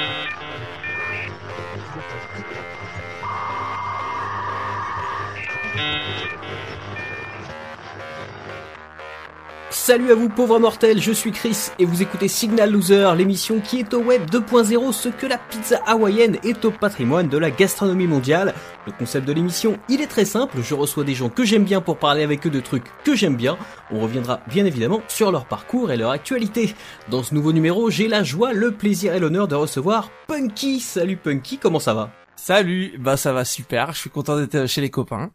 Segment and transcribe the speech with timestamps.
[0.00, 0.21] Thank you.
[9.84, 13.80] Salut à vous pauvres mortels, je suis Chris et vous écoutez Signal Loser, l'émission qui
[13.80, 18.06] est au web 2.0, ce que la pizza hawaïenne est au patrimoine de la gastronomie
[18.06, 18.54] mondiale.
[18.86, 21.80] Le concept de l'émission, il est très simple, je reçois des gens que j'aime bien
[21.80, 23.58] pour parler avec eux de trucs que j'aime bien.
[23.90, 26.76] On reviendra bien évidemment sur leur parcours et leur actualité.
[27.10, 30.78] Dans ce nouveau numéro, j'ai la joie, le plaisir et l'honneur de recevoir Punky.
[30.78, 32.12] Salut Punky, comment ça va?
[32.36, 35.32] Salut, bah ça va super, je suis content d'être chez les copains.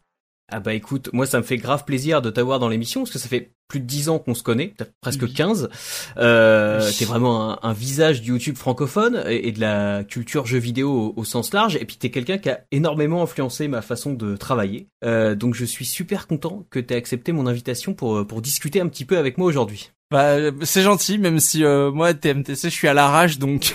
[0.50, 3.18] Ah bah écoute, moi ça me fait grave plaisir de t'avoir dans l'émission parce que
[3.18, 5.68] ça fait plus de 10 ans qu'on se connaît, presque 15.
[6.16, 11.24] Euh, t'es vraiment un, visage du YouTube francophone et, de la culture jeux vidéo au,
[11.24, 11.76] sens large.
[11.76, 14.88] Et puis t'es quelqu'un qui a énormément influencé ma façon de travailler.
[15.04, 18.88] Euh, donc je suis super content que t'aies accepté mon invitation pour, pour discuter un
[18.88, 19.90] petit peu avec moi aujourd'hui.
[20.10, 23.74] Bah, c'est gentil, même si euh, moi TMTC, je suis à l'arrache, donc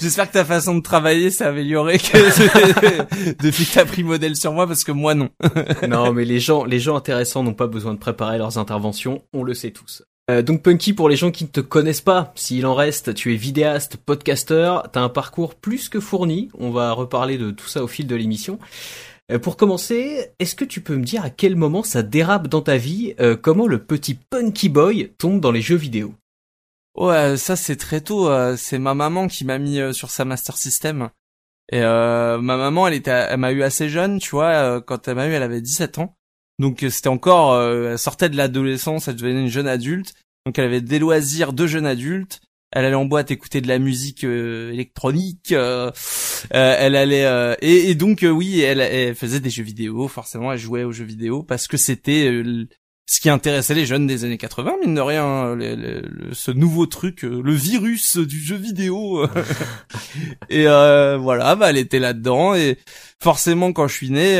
[0.00, 4.52] j'espère que ta façon de travailler s'est améliorée que depuis que t'as pris modèle sur
[4.52, 5.28] moi, parce que moi non.
[5.88, 9.42] non, mais les gens, les gens intéressants n'ont pas besoin de préparer leurs interventions, on
[9.42, 10.02] le sait tous.
[10.28, 13.32] Euh, donc Punky, pour les gens qui ne te connaissent pas, s'il en reste, tu
[13.32, 16.48] es vidéaste, podcaster, t'as un parcours plus que fourni.
[16.58, 18.58] On va reparler de tout ça au fil de l'émission.
[19.30, 22.62] Euh, pour commencer, est-ce que tu peux me dire à quel moment ça dérape dans
[22.62, 26.14] ta vie euh, Comment le petit Punky Boy tombe dans les jeux vidéo?
[26.96, 28.30] Ouais, ça c'est très tôt.
[28.56, 31.10] C'est ma maman qui m'a mis sur sa Master System.
[31.70, 34.80] Et ma maman, elle était, elle m'a eu assez jeune, tu vois.
[34.80, 36.15] quand elle m'a eu, elle avait 17 ans.
[36.58, 40.14] Donc c'était encore, elle sortait de l'adolescence, elle devenait une jeune adulte.
[40.46, 42.40] Donc elle avait des loisirs de jeune adulte
[42.72, 45.90] elle allait en boîte écouter de la musique euh, électronique, euh,
[46.54, 50.84] euh, elle allait et, donc oui, elle, elle, faisait des jeux vidéo, forcément, elle jouait
[50.84, 52.30] aux jeux vidéo parce que c'était
[53.08, 55.56] ce qui intéressait les jeunes des années 80, mine de rien,
[56.32, 59.26] ce nouveau truc, le virus du jeu vidéo.
[60.50, 62.78] et voilà, bah elle était là-dedans et
[63.22, 64.38] forcément quand je suis né,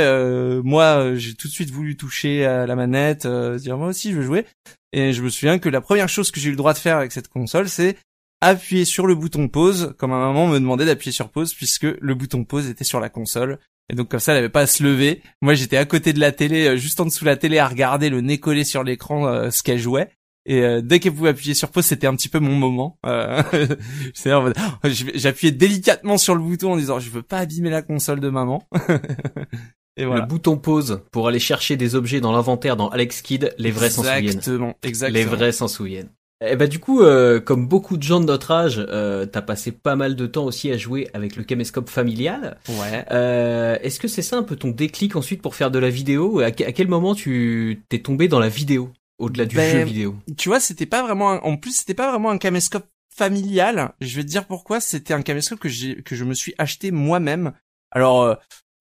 [0.64, 4.24] moi j'ai tout de suite voulu toucher à la manette, dire moi aussi je veux
[4.24, 4.44] jouer.
[4.92, 6.96] Et je me souviens que la première chose que j'ai eu le droit de faire
[6.96, 7.96] avec cette console, c'est
[8.40, 12.14] appuyer sur le bouton pause, comme ma maman me demandait d'appuyer sur pause, puisque le
[12.14, 13.58] bouton pause était sur la console.
[13.90, 15.22] Et donc comme ça, elle avait pas à se lever.
[15.42, 17.68] Moi, j'étais à côté de la télé, euh, juste en dessous de la télé, à
[17.68, 20.10] regarder le nez collé sur l'écran euh, ce qu'elle jouait.
[20.48, 22.98] Et euh, dès qu'elle pouvait appuyer sur pause, c'était un petit peu mon moment.
[24.84, 28.62] J'appuyais délicatement sur le bouton en disant je veux pas abîmer la console de maman.
[29.98, 30.22] Et voilà.
[30.22, 33.88] Le bouton pause pour aller chercher des objets dans l'inventaire dans Alex Kidd, les vrais
[33.88, 34.24] s'en souviennent.
[34.24, 35.18] Exactement, exactement.
[35.18, 36.10] Les vrais s'en souviennent.
[36.44, 39.72] Eh bah du coup, euh, comme beaucoup de gens de notre âge, euh, t'as passé
[39.72, 42.58] pas mal de temps aussi à jouer avec le caméscope familial.
[42.68, 43.06] Ouais.
[43.10, 46.40] Euh, Est-ce que c'est ça un peu ton déclic ensuite pour faire de la vidéo?
[46.40, 50.14] À, quel moment tu t'es tombé dans la vidéo au-delà du ben, jeu vidéo?
[50.36, 51.44] Tu vois, c'était pas vraiment.
[51.46, 53.94] En plus, c'était pas vraiment un caméscope familial.
[54.02, 54.80] Je vais te dire pourquoi.
[54.80, 57.52] C'était un caméscope que j'ai que je me suis acheté moi-même.
[57.90, 58.36] Alors,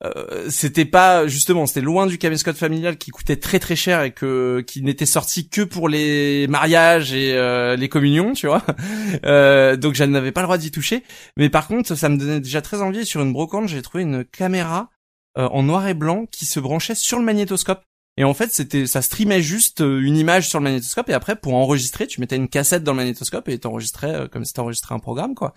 [0.05, 4.03] euh, euh, c'était pas justement c'était loin du caméscope familial qui coûtait très très cher
[4.03, 8.63] et que qui n'était sorti que pour les mariages et euh, les communions tu vois.
[9.25, 11.03] Euh, donc je n'avais pas le droit d'y toucher.
[11.37, 13.05] Mais par contre ça me donnait déjà très envie.
[13.05, 14.89] Sur une brocante j'ai trouvé une caméra
[15.35, 17.81] en noir et blanc qui se branchait sur le magnétoscope.
[18.17, 21.09] Et en fait c'était ça streamait juste une image sur le magnétoscope.
[21.09, 24.53] Et après pour enregistrer tu mettais une cassette dans le magnétoscope et t'enregistrais comme si
[24.53, 25.53] t'enregistrais un programme quoi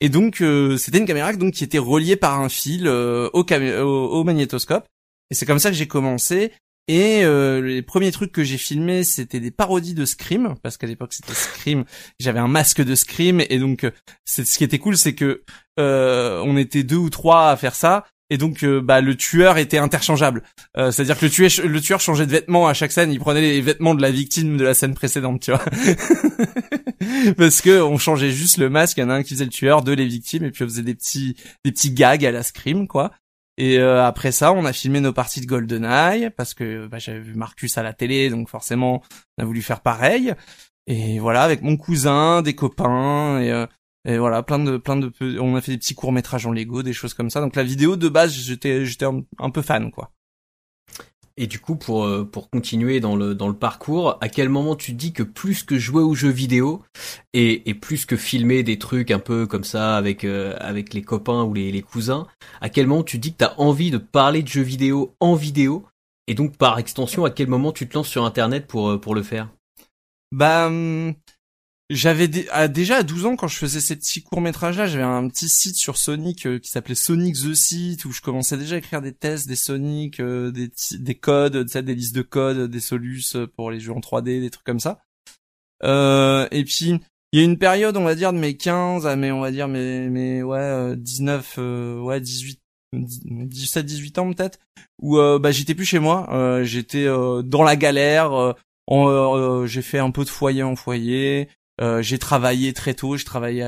[0.00, 4.24] et donc euh, c'était une caméra donc qui était reliée par un fil euh, au,
[4.24, 4.86] magnétoscope.
[5.30, 6.52] Et c'est comme ça que j'ai commencé.
[6.88, 10.88] Et euh, les premiers trucs que j'ai filmés, c'était des parodies de Scream, parce qu'à
[10.88, 11.84] l'époque c'était Scream.
[12.18, 13.86] J'avais un masque de Scream, et donc
[14.24, 15.44] ce qui était cool, c'est que
[15.76, 20.42] on était deux ou trois à faire ça, et donc bah le tueur était interchangeable.
[20.76, 23.60] C'est-à-dire que le tueur, le tueur changeait de vêtements à chaque scène, il prenait les
[23.60, 25.64] vêtements de la victime de la scène précédente, tu vois.
[27.36, 29.50] parce que on changeait juste le masque, il y en a un qui faisait le
[29.50, 32.42] tueur, deux les victimes, et puis on faisait des petits des petits gags à la
[32.42, 33.10] scream quoi.
[33.60, 37.20] Et euh, après ça, on a filmé nos parties de GoldenEye parce que bah, j'avais
[37.20, 39.02] vu Marcus à la télé, donc forcément
[39.36, 40.32] on a voulu faire pareil.
[40.86, 43.66] Et voilà, avec mon cousin, des copains et, euh,
[44.06, 46.82] et voilà, plein de plein de on a fait des petits courts métrages en Lego,
[46.82, 47.40] des choses comme ça.
[47.40, 50.10] Donc la vidéo de base, j'étais j'étais un peu fan quoi.
[51.36, 54.76] Et du coup, pour euh, pour continuer dans le dans le parcours, à quel moment
[54.76, 56.82] tu dis que plus que jouer aux jeux vidéo
[57.32, 61.00] et, et plus que filmer des trucs un peu comme ça avec euh, avec les
[61.00, 62.26] copains ou les, les cousins,
[62.60, 65.34] à quel moment tu dis que tu as envie de parler de jeux vidéo en
[65.34, 65.86] vidéo
[66.26, 69.14] et donc par extension, à quel moment tu te lances sur internet pour euh, pour
[69.14, 69.48] le faire?
[70.32, 71.14] Bah hum,
[71.90, 75.28] j'avais déjà à 12 ans quand je faisais ces petits courts métrages là, j'avais un
[75.28, 78.78] petit site sur Sonic euh, qui s'appelait Sonic the Site où je commençais déjà à
[78.78, 83.34] écrire des tests des Sonic, euh, des des codes, des listes de codes, des solus
[83.34, 85.00] euh, pour les jeux en 3D, des trucs comme ça.
[85.82, 87.00] et puis
[87.32, 89.50] il y a une période, on va dire, de mes 15 à mes, on va
[89.50, 91.58] dire, mes, mes ouais, 19,
[92.02, 92.60] ouais, 18,
[92.92, 94.58] 17, 18 ans peut-être,
[95.00, 98.56] où bah j'étais plus chez moi, j'étais dans la galère,
[99.66, 101.48] j'ai fait un peu de foyer en foyer,
[102.00, 103.64] j'ai travaillé très tôt, je travaillais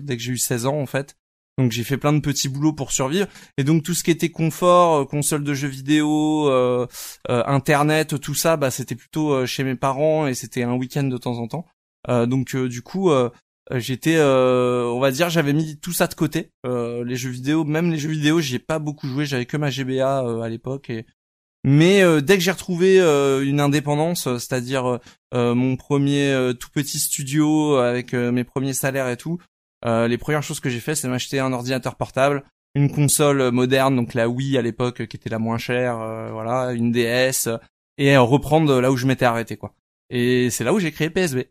[0.00, 1.16] dès que j'ai eu 16 ans en fait.
[1.60, 3.26] Donc j'ai fait plein de petits boulots pour survivre
[3.58, 6.86] et donc tout ce qui était confort, euh, console de jeux vidéo, euh,
[7.28, 11.18] euh, internet, tout ça, bah c'était plutôt chez mes parents et c'était un week-end de
[11.18, 11.66] temps en temps.
[12.26, 13.10] donc du coup
[13.72, 16.50] j'étais, on va dire, j'avais mis tout ça de côté.
[16.64, 19.26] les jeux vidéo, même les jeux vidéo, j'y ai pas beaucoup joué.
[19.26, 21.04] J'avais que ma GBA à l'époque et
[21.64, 24.98] mais dès que j'ai retrouvé une indépendance, c'est-à-dire
[25.32, 29.38] mon premier tout petit studio avec mes premiers salaires et tout,
[29.86, 33.96] euh, les premières choses que j'ai fait, c'est m'acheter un ordinateur portable, une console moderne,
[33.96, 37.48] donc la Wii à l'époque qui était la moins chère, euh, voilà, une DS,
[37.98, 39.74] et reprendre là où je m'étais arrêté, quoi.
[40.10, 41.50] Et c'est là où j'ai créé PSB.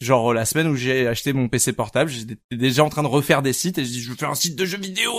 [0.00, 3.42] Genre la semaine où j'ai acheté mon PC portable, j'étais déjà en train de refaire
[3.42, 5.12] des sites et je dis je veux faire un site de jeux vidéo.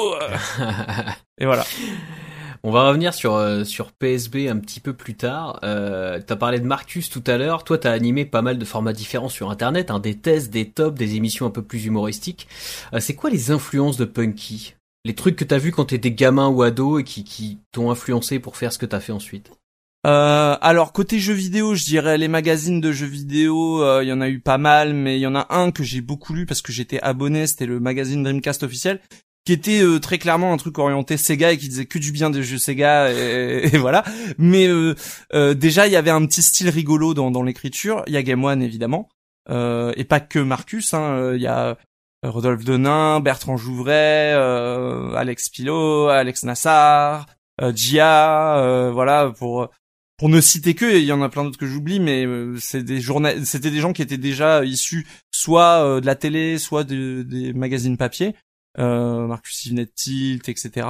[1.37, 1.65] et voilà.
[2.63, 5.59] On va revenir sur euh, sur PSB un petit peu plus tard.
[5.63, 7.63] Euh, t'as parlé de Marcus tout à l'heure.
[7.63, 10.97] Toi, t'as animé pas mal de formats différents sur Internet, hein, des tests, des tops,
[10.97, 12.47] des émissions un peu plus humoristiques.
[12.93, 14.75] Euh, c'est quoi les influences de Punky?
[15.05, 18.55] Les trucs que t'as vus quand t'étais gamin ou ado et qui, t'ont influencé pour
[18.55, 19.51] faire ce que t'as fait ensuite?
[20.05, 24.21] Euh, alors côté jeux vidéo, je dirais les magazines de jeux vidéo, il y en
[24.21, 26.61] a eu pas mal, mais il y en a un que j'ai beaucoup lu parce
[26.61, 28.99] que j'étais abonné, c'était le magazine Dreamcast officiel,
[29.45, 32.29] qui était euh, très clairement un truc orienté Sega et qui disait que du bien
[32.29, 34.03] des jeux Sega et, voilà.
[34.37, 34.95] Mais euh,
[35.33, 38.03] euh, déjà il y avait un petit style rigolo dans, dans l'écriture.
[38.07, 39.09] Il y a Game One évidemment
[39.49, 40.93] et pas que Marcus.
[40.93, 41.33] Hein.
[41.35, 41.77] Il y a
[42.23, 47.25] Rodolphe Denain, Bertrand Jouvray, Alex Pilot, Alex Nassar,
[47.75, 49.67] Gia, voilà pour
[50.17, 52.25] pour ne citer que, il y en a plein d'autres que j'oublie, mais
[52.59, 53.01] c'est des
[53.43, 58.27] c'était des gens qui étaient déjà issus soit de la télé, soit des magazines papier
[58.29, 60.87] euh, Marcus Yvenet Tilt, etc.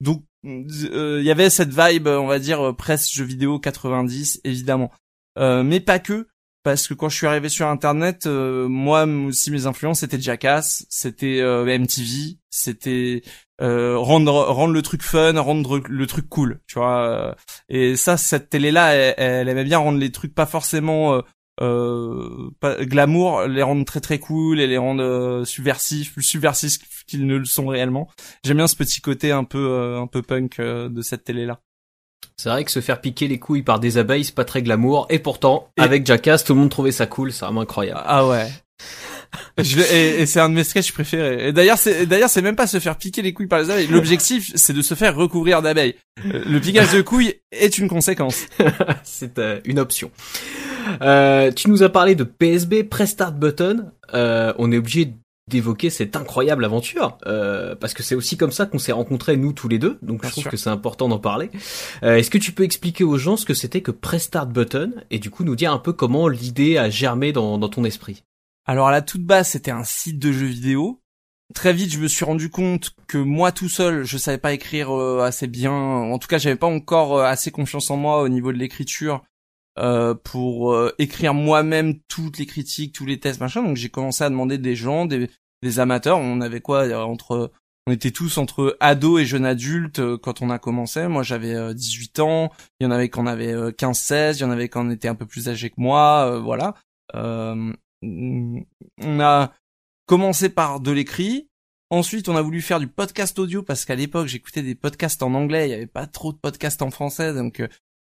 [0.00, 4.40] Donc euh, il y avait cette vibe, on va dire, euh, presse jeux vidéo 90,
[4.44, 4.90] évidemment.
[5.36, 6.28] mais pas que,
[6.62, 11.42] parce que quand je suis arrivé sur Internet, moi aussi mes influences c'était Jackass, c'était
[11.42, 13.22] MTV, c'était
[13.60, 17.36] rendre rendre le truc fun, rendre le truc cool, tu vois.
[17.68, 21.22] et ça, cette télé là, elle, elle, aimait bien rendre les trucs pas forcément
[21.60, 27.26] euh, glamour, les rendre très très cool et les rendre euh, subversifs, plus subversifs qu'ils
[27.26, 28.08] ne le sont réellement.
[28.44, 31.46] J'aime bien ce petit côté un peu euh, un peu punk euh, de cette télé
[31.46, 31.60] là.
[32.36, 35.06] C'est vrai que se faire piquer les couilles par des abeilles, c'est pas très glamour.
[35.08, 37.32] Et pourtant, avec Jackass, tout le monde trouvait ça cool.
[37.32, 38.00] C'est vraiment incroyable.
[38.04, 38.48] Ah ouais.
[39.58, 41.48] Je, et, et c'est un de mes sketchs préférés.
[41.48, 43.88] Et d'ailleurs, c'est d'ailleurs c'est même pas se faire piquer les couilles par les abeilles.
[43.88, 45.94] L'objectif, c'est de se faire recouvrir d'abeilles.
[46.24, 48.46] Le piquage de couilles est une conséquence.
[49.04, 50.10] c'est une option.
[51.02, 53.90] Euh, tu nous as parlé de PSB, Press Start Button.
[54.12, 55.14] Euh, on est obligé
[55.48, 59.52] d'évoquer cette incroyable aventure euh, parce que c'est aussi comme ça qu'on s'est rencontrés nous
[59.52, 61.50] tous les deux donc je trouve que c'est important d'en parler
[62.02, 64.92] euh, est-ce que tu peux expliquer aux gens ce que c'était que Press Start Button
[65.10, 68.24] et du coup nous dire un peu comment l'idée a germé dans, dans ton esprit?
[68.66, 71.00] Alors à la toute base c'était un site de jeux vidéo
[71.54, 74.92] très vite je me suis rendu compte que moi tout seul je savais pas écrire
[75.20, 78.58] assez bien en tout cas j'avais pas encore assez confiance en moi au niveau de
[78.58, 79.22] l'écriture
[79.76, 83.62] euh, pour euh, écrire moi-même toutes les critiques, tous les tests, machin.
[83.62, 85.28] Donc j'ai commencé à demander des gens, des,
[85.78, 86.18] amateurs.
[86.18, 87.48] On avait quoi euh,
[87.86, 91.08] on était tous entre ados et jeunes adultes quand on a commencé.
[91.08, 92.50] Moi, j'avais 18 ans.
[92.80, 94.36] Il y en avait qu'on avait 15-16.
[94.36, 96.38] Il y en avait qu'on était un peu plus âgés que moi.
[96.38, 96.74] voilà.
[99.00, 99.52] On a
[100.06, 101.48] commencé par de l'écrit.
[101.90, 105.34] Ensuite, on a voulu faire du podcast audio parce qu'à l'époque, j'écoutais des podcasts en
[105.34, 105.68] anglais.
[105.68, 107.62] Il y avait pas trop de podcasts en français, donc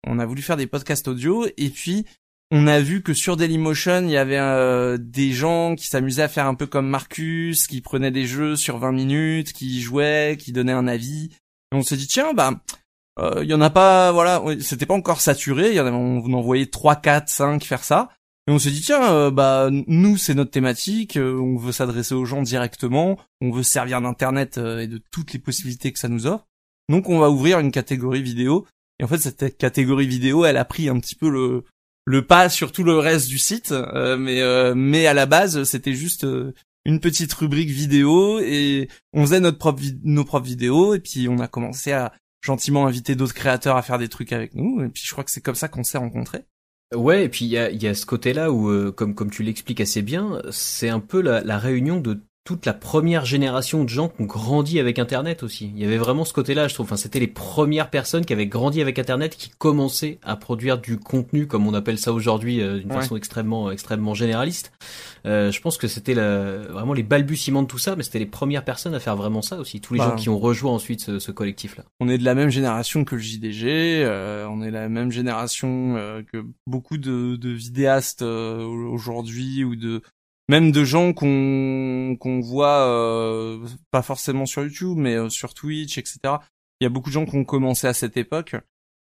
[0.06, 2.06] on a voulu faire des podcasts audio et puis
[2.50, 6.28] on a vu que sur Dailymotion, il y avait euh, des gens qui s'amusaient à
[6.28, 10.52] faire un peu comme Marcus, qui prenaient des jeux sur 20 minutes, qui jouaient, qui
[10.52, 11.30] donnaient un avis.
[11.72, 12.52] Et on s'est dit tiens bah
[13.20, 15.96] euh, il y en a pas voilà, c'était pas encore saturé, il y en avait
[15.96, 18.08] on en voyait 3 4 5 faire ça.
[18.48, 22.24] Et on s'est dit tiens euh, bah nous c'est notre thématique, on veut s'adresser aux
[22.24, 26.48] gens directement, on veut servir d'internet et de toutes les possibilités que ça nous offre.
[26.88, 28.66] Donc on va ouvrir une catégorie vidéo
[29.00, 31.64] et en fait, cette catégorie vidéo, elle a pris un petit peu le
[32.04, 35.64] le pas sur tout le reste du site, euh, mais euh, mais à la base,
[35.64, 40.94] c'était juste euh, une petite rubrique vidéo et on faisait notre propre nos propres vidéos
[40.94, 44.54] et puis on a commencé à gentiment inviter d'autres créateurs à faire des trucs avec
[44.54, 46.44] nous et puis je crois que c'est comme ça qu'on s'est rencontrés.
[46.94, 49.80] Ouais, et puis il y a, y a ce côté-là où, comme comme tu l'expliques
[49.82, 54.22] assez bien, c'est un peu la réunion de toute la première génération de gens qui
[54.22, 55.70] ont grandi avec Internet aussi.
[55.76, 56.86] Il y avait vraiment ce côté-là, je trouve.
[56.86, 60.98] Enfin, c'était les premières personnes qui avaient grandi avec Internet qui commençaient à produire du
[60.98, 64.72] contenu, comme on appelle ça aujourd'hui, euh, d'une façon extrêmement, extrêmement généraliste.
[65.26, 68.64] Euh, je pense que c'était vraiment les balbutiements de tout ça, mais c'était les premières
[68.64, 69.82] personnes à faire vraiment ça aussi.
[69.82, 70.16] Tous les gens bah.
[70.16, 71.84] qui ont rejoint ensuite ce, ce collectif-là.
[72.00, 73.66] On est de la même génération que le JDG.
[74.04, 80.00] Euh, on est la même génération euh, que beaucoup de, de vidéastes aujourd'hui ou de
[80.48, 83.58] même de gens qu'on qu'on voit euh,
[83.90, 86.36] pas forcément sur YouTube mais euh, sur Twitch etc
[86.80, 88.54] il y a beaucoup de gens qui ont commencé à cette époque.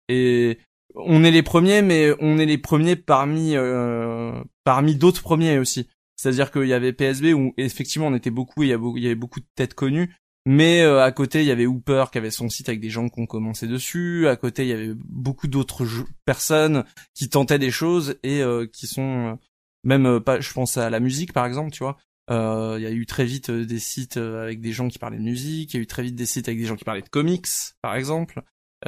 [0.07, 0.59] Et
[0.95, 4.31] on est les premiers mais on est les premiers parmi euh,
[4.63, 5.89] parmi d'autres premiers aussi.
[6.15, 9.41] C'est-à-dire qu'il y avait PSB où effectivement on était beaucoup et il y, avait beaucoup
[9.41, 10.15] de têtes connues.
[10.45, 13.19] Mais à côté il y avait Hooper qui avait son site avec des gens qui
[13.19, 14.29] ont commencé dessus.
[14.29, 15.85] À côté il y avait beaucoup d'autres
[16.23, 19.37] personnes qui tentaient des choses et qui sont
[19.85, 21.97] même euh, pas je pense à la musique par exemple tu vois.
[22.31, 25.17] Euh, il y a eu très vite euh, des sites avec des gens qui parlaient
[25.17, 25.73] de musique.
[25.73, 27.47] Il y a eu très vite des sites avec des gens qui parlaient de comics
[27.81, 28.41] par exemple.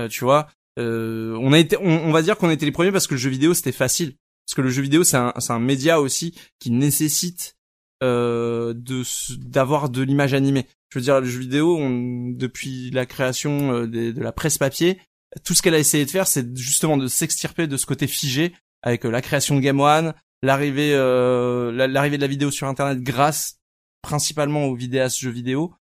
[0.09, 0.47] Tu vois
[0.79, 3.53] on a été on, va dire qu'on était les premiers parce que le jeu vidéo
[3.53, 4.15] c'était facile.
[4.45, 7.55] Parce que le jeu vidéo c'est un c'est un média aussi qui nécessite
[8.03, 9.01] euh, de
[9.39, 10.67] d'avoir de l'image animée.
[10.89, 14.99] Je veux dire, le jeu vidéo, on, depuis la création de, de la presse papier,
[15.43, 18.53] tout ce qu'elle a essayé de faire, c'est justement de s'extirper de ce côté figé
[18.83, 23.59] avec la création de Game One, l'arrivée euh, l'arrivée de la vidéo sur internet grâce
[24.01, 25.73] principalement aux vidéastes jeux vidéo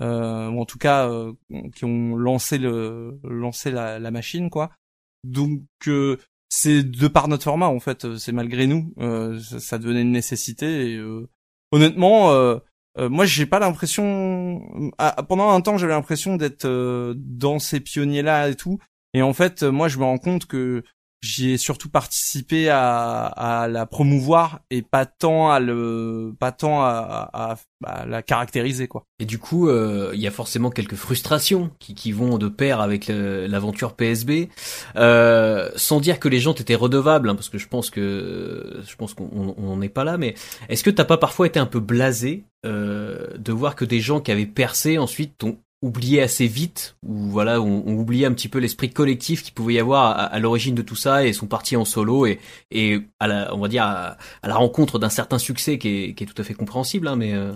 [0.00, 1.32] euh, ou en tout cas euh,
[1.74, 4.70] qui ont lancé le lancé la, la machine quoi.
[5.24, 6.16] Donc euh,
[6.48, 10.12] c'est de par notre format en fait c'est malgré nous euh, ça, ça, devenait une
[10.12, 11.00] nécessité
[11.72, 12.32] honnêtement
[12.98, 14.62] moi j'ai pas l'impression
[15.28, 16.66] pendant un temps j'avais l'impression d'être
[17.16, 18.78] dans ces pionniers là et tout.
[19.14, 20.82] Et en fait moi je me rends compte que
[21.22, 26.82] j'y ai surtout participé à, à, la promouvoir et pas tant à le pas tant
[26.82, 29.04] à, à, à la caractériser quoi.
[29.20, 32.80] Et du coup, euh, il y a forcément quelques frustrations qui, qui vont de pair
[32.80, 34.48] avec l'aventure PSB,
[34.96, 38.96] euh, sans dire que les gens étaient redevables, hein, parce que je pense que je
[38.96, 40.18] pense qu'on n'en est pas là.
[40.18, 40.34] Mais
[40.68, 44.20] est-ce que t'as pas parfois été un peu blasé euh, de voir que des gens
[44.20, 48.58] qui avaient percé ensuite t'ont oublié assez vite, ou voilà, on, oubliait un petit peu
[48.58, 51.84] l'esprit collectif qu'il pouvait y avoir à, l'origine de tout ça, et sont partis en
[51.84, 52.38] solo et,
[52.70, 56.24] et à la, on va dire à, la rencontre d'un certain succès qui est, qui
[56.24, 57.52] est tout à fait compréhensible, hein, mais euh...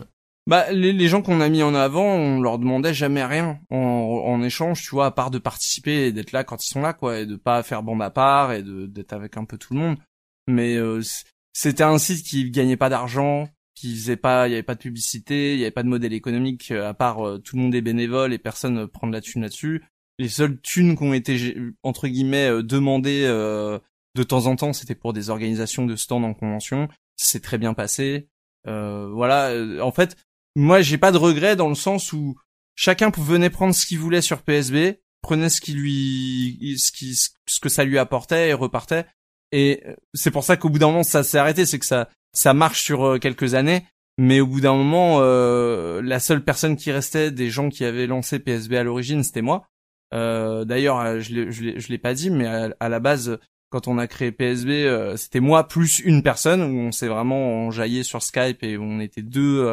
[0.49, 3.77] bah les, les gens qu'on a mis en avant, on leur demandait jamais rien en,
[3.77, 6.93] en échange, tu vois, à part de participer et d'être là quand ils sont là,
[6.93, 9.81] quoi, et de pas faire bande à part et d'être avec un peu tout le
[9.81, 9.97] monde.
[10.49, 11.01] Mais euh,
[11.53, 14.81] c'était un site qui gagnait pas d'argent, qui faisait pas, il y avait pas de
[14.81, 17.75] publicité, il y avait pas de modèle économique euh, à part euh, tout le monde
[17.75, 19.85] est bénévole et personne euh, prend de la thune là-dessus.
[20.19, 25.13] Les seules thunes qui ont été entre guillemets demandées de temps en temps, c'était pour
[25.13, 26.89] des organisations de stands en convention.
[27.17, 28.31] C'est très bien passé.
[28.65, 29.53] voilà,
[29.83, 30.17] en fait,
[30.55, 32.35] moi j'ai pas de regrets dans le sens où
[32.77, 37.61] chacun venait prendre ce qu'il voulait sur PSB, prenait ce qui lui, ce qui, ce
[37.61, 39.05] que ça lui apportait et repartait.
[39.53, 42.55] Et c'est pour ça qu'au bout d'un moment ça s'est arrêté, c'est que ça, ça
[42.55, 43.85] marche sur euh, quelques années,
[44.19, 48.07] mais au bout d'un moment, euh, la seule personne qui restait des gens qui avaient
[48.07, 49.69] lancé PSB à l'origine, c'était moi.
[50.15, 53.39] Euh, D'ailleurs, euh, je l'ai, pas dit, mais à, la base,
[53.69, 58.05] quand on a créé PSB, c'était moi plus une personne où on s'est vraiment enjaillé
[58.05, 59.67] sur Skype et on était deux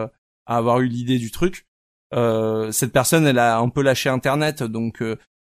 [0.45, 1.65] à avoir eu l'idée du truc.
[2.11, 5.01] cette personne, elle a un peu lâché Internet, donc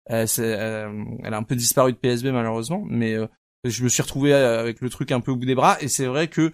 [0.06, 3.16] elle, elle, a un peu disparu de PSB malheureusement, mais
[3.64, 6.06] je me suis retrouvé avec le truc un peu au bout des bras et c'est
[6.06, 6.50] vrai que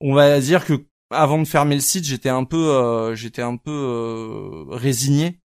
[0.00, 3.56] on va dire que avant de fermer le site, j'étais un peu, euh, j'étais un
[3.56, 5.40] peu euh, résigné.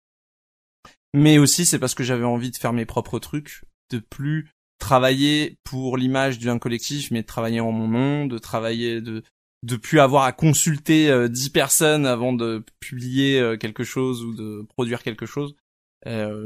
[1.13, 5.57] Mais aussi, c'est parce que j'avais envie de faire mes propres trucs, de plus travailler
[5.63, 9.23] pour l'image d'un collectif, mais de travailler en mon nom, de travailler, de
[9.61, 14.65] de plus avoir à consulter euh, dix personnes avant de publier quelque chose ou de
[14.67, 15.55] produire quelque chose.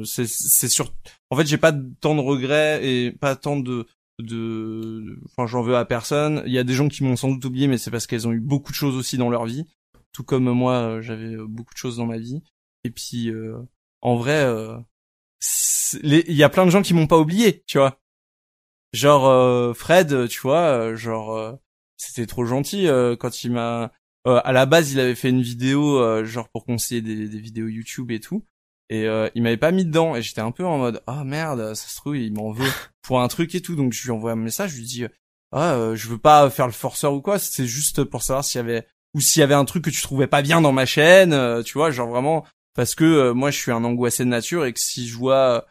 [0.05, 0.93] c'est sûr.
[1.31, 3.87] En fait, j'ai pas tant de regrets et pas tant de
[4.19, 6.43] de enfin j'en veux à personne.
[6.45, 8.33] Il y a des gens qui m'ont sans doute oublié mais c'est parce qu'elles ont
[8.33, 9.65] eu beaucoup de choses aussi dans leur vie.
[10.11, 12.41] Tout comme moi euh, j'avais euh, beaucoup de choses dans ma vie.
[12.83, 13.57] Et puis euh,
[14.01, 14.45] en vrai
[16.03, 17.99] il y a plein de gens qui m'ont pas oublié tu vois.
[18.93, 21.59] Genre Fred tu vois genre
[21.97, 22.87] c'était trop gentil
[23.19, 23.91] quand il m'a
[24.25, 28.11] à la base il avait fait une vidéo genre pour conseiller des, des vidéos YouTube
[28.11, 28.43] et tout
[28.89, 31.73] et euh, il m'avait pas mis dedans et j'étais un peu en mode ah merde
[31.73, 33.75] ça se trouve il m'en veut pour un truc et tout.
[33.75, 35.05] Donc je lui envoie un message je lui dis
[35.51, 38.59] ah euh, je veux pas faire le forceur ou quoi c'est juste pour savoir s'il
[38.59, 40.85] y avait ou s'il y avait un truc que tu trouvais pas bien dans ma
[40.85, 44.29] chaîne euh, tu vois genre vraiment parce que euh, moi je suis un angoissé de
[44.29, 45.65] nature et que si je vois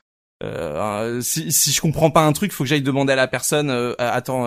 [1.23, 4.46] si, si je comprends pas un truc faut que j'aille demander à la personne attends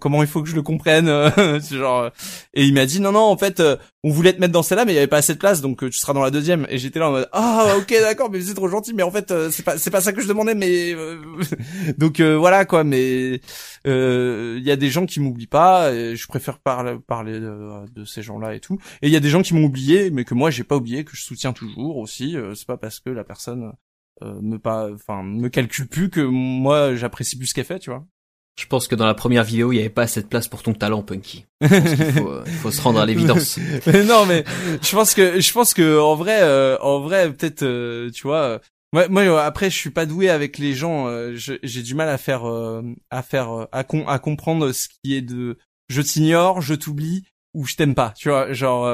[0.00, 1.06] comment il faut que je le comprenne
[1.70, 2.10] genre
[2.54, 3.62] et il m'a dit non non en fait
[4.02, 5.80] on voulait te mettre dans celle-là mais il y avait pas assez de place donc
[5.90, 8.54] tu seras dans la deuxième et j'étais là en mode ah ok d'accord mais c'est
[8.54, 10.94] trop gentil mais en fait c'est pas c'est pas ça que je demandais mais
[11.98, 13.40] donc voilà quoi mais
[13.84, 18.04] il y a des gens qui m'oublient pas et je préfère parler parler de, de
[18.04, 20.34] ces gens-là et tout et il y a des gens qui m'ont oublié mais que
[20.34, 23.72] moi j'ai pas oublié que je soutiens toujours aussi c'est pas parce que la personne
[24.22, 27.90] euh, me pas, enfin, me calcule plus que moi j'apprécie plus ce qu'elle fait, tu
[27.90, 28.06] vois.
[28.58, 30.62] Je pense que dans la première vidéo, il n'y avait pas assez de place pour
[30.62, 31.46] ton talent, Punky.
[31.62, 31.74] il, faut,
[32.30, 33.58] euh, faut se rendre à l'évidence.
[34.06, 34.44] non, mais
[34.82, 38.60] je pense que je pense que en vrai, euh, en vrai, peut-être, tu vois.
[38.92, 41.08] moi, moi, après, je suis pas doué avec les gens.
[41.34, 42.44] j'ai du mal à faire,
[43.10, 45.56] à faire, à, à comprendre ce qui est de.
[45.88, 48.12] Je t'ignore, je t'oublie ou je t'aime pas.
[48.16, 48.86] Tu vois, genre.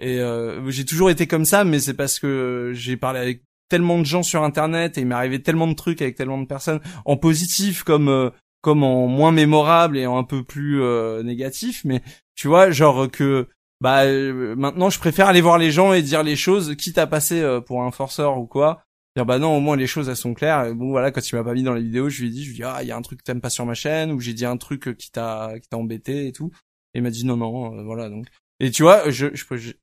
[0.00, 0.20] et
[0.68, 4.22] j'ai toujours été comme ça, mais c'est parce que j'ai parlé avec tellement de gens
[4.22, 7.84] sur internet et il m'est arrivé tellement de trucs avec tellement de personnes en positif
[7.84, 8.28] comme euh,
[8.62, 12.02] comme en moins mémorable et en un peu plus euh, négatif mais
[12.34, 13.48] tu vois genre que
[13.80, 17.06] bah euh, maintenant je préfère aller voir les gens et dire les choses quitte à
[17.06, 18.82] passer pour un forceur ou quoi.
[19.16, 20.64] Dire bah non au moins les choses elles sont claires.
[20.64, 22.44] Et bon voilà quand il m'a pas mis dans les vidéos je lui ai dit
[22.44, 23.74] je lui ai dit ah il y a un truc que t'aimes pas sur ma
[23.74, 26.50] chaîne ou j'ai dit un truc qui t'a qui t'a embêté et tout.
[26.94, 28.26] Et il m'a dit non non voilà donc.
[28.62, 29.26] Et tu vois, je,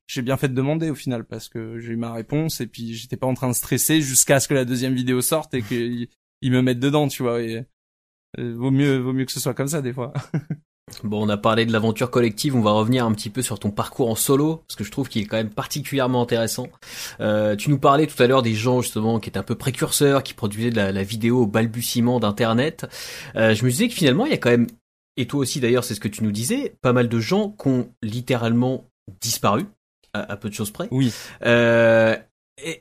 [0.06, 2.94] j'ai bien fait de demander au final parce que j'ai eu ma réponse et puis
[2.94, 6.08] j'étais pas en train de stresser jusqu'à ce que la deuxième vidéo sorte et qu'ils
[6.40, 7.42] ils me mettent dedans, tu vois.
[7.42, 7.62] Et, euh,
[8.38, 10.12] vaut mieux, vaut mieux que ce soit comme ça des fois.
[11.04, 13.70] Bon, on a parlé de l'aventure collective, on va revenir un petit peu sur ton
[13.70, 16.66] parcours en solo, parce que je trouve qu'il est quand même particulièrement intéressant.
[17.20, 20.22] Euh, tu nous parlais tout à l'heure des gens justement qui étaient un peu précurseurs,
[20.22, 22.86] qui produisaient de la, vidéo au balbutiement d'Internet.
[23.36, 24.66] Euh, je me disais que finalement, il y a quand même
[25.16, 27.68] et toi aussi d'ailleurs c'est ce que tu nous disais, pas mal de gens qui
[27.68, 29.66] ont littéralement disparu,
[30.12, 30.88] à, peu de choses près.
[30.90, 31.12] Oui.
[31.44, 32.16] Euh,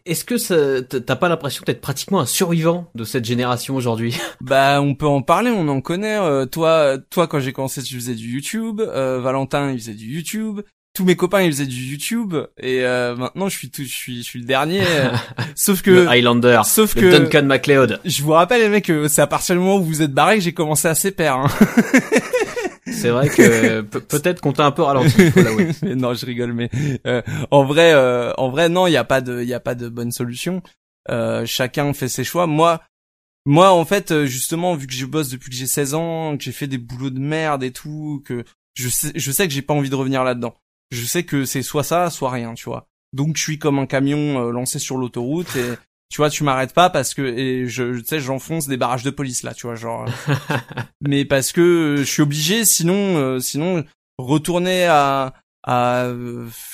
[0.05, 4.17] est-ce que t'as pas l'impression d'être pratiquement un survivant de cette génération aujourd'hui?
[4.41, 6.17] Bah, on peut en parler, on en connaît.
[6.17, 8.79] Euh, toi, toi, quand j'ai commencé, tu faisais du YouTube.
[8.79, 10.61] Euh, Valentin, il faisait du YouTube
[10.95, 14.17] tous mes copains ils faisaient du YouTube et euh, maintenant je suis tout, je suis
[14.17, 15.11] je suis le dernier euh,
[15.55, 19.27] sauf que le Highlander sauf que Duncan MacLeod je vous rappelle les mecs c'est à
[19.27, 21.47] partir du moment où vous êtes barré que j'ai commencé à s'épaire hein.
[22.91, 25.17] c'est vrai que peut-être qu'on t'a un peu ralenti
[25.83, 26.69] non je rigole mais
[27.05, 27.93] euh, en vrai
[28.37, 30.61] en vrai non il y a pas de il y a pas de bonne solution.
[31.45, 32.47] Chacun fait ses choix.
[32.47, 32.81] Moi
[33.45, 36.51] moi en fait justement vu que je bosse depuis que j'ai 16 ans que j'ai
[36.51, 38.43] fait des boulots de merde et tout que
[38.75, 40.55] je sais je sais que j'ai pas envie de revenir là-dedans.
[40.91, 42.87] Je sais que c'est soit ça, soit rien, tu vois.
[43.13, 45.73] Donc je suis comme un camion euh, lancé sur l'autoroute et
[46.09, 49.11] tu vois, tu m'arrêtes pas parce que et je, tu sais, j'enfonce des barrages de
[49.11, 50.05] police là, tu vois, genre.
[51.01, 53.85] mais parce que je suis obligé, sinon, euh, sinon
[54.17, 56.11] retourner à, à,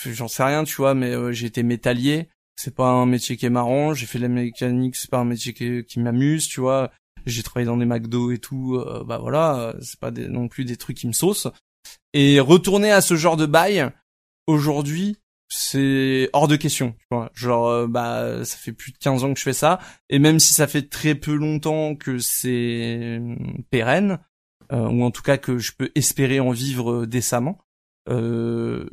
[0.05, 2.29] j'en sais rien, tu vois, mais euh, j'ai été métallier.
[2.55, 3.93] C'est pas un métier qui est marrant.
[3.93, 6.91] J'ai fait de la mécanique, c'est pas un métier qui, qui m'amuse, tu vois.
[7.25, 10.97] J'ai travaillé dans des McDo et tout, bah voilà, c'est pas non plus des trucs
[10.97, 11.51] qui me saucent.
[12.13, 13.91] Et retourner à ce genre de bail,
[14.47, 17.31] aujourd'hui, c'est hors de question, tu vois.
[17.33, 19.79] Genre euh, bah ça fait plus de 15 ans que je fais ça
[20.09, 23.35] et même si ça fait très peu longtemps que c'est euh,
[23.69, 24.19] pérenne
[24.71, 27.59] euh, ou en tout cas que je peux espérer en vivre décemment
[28.07, 28.89] même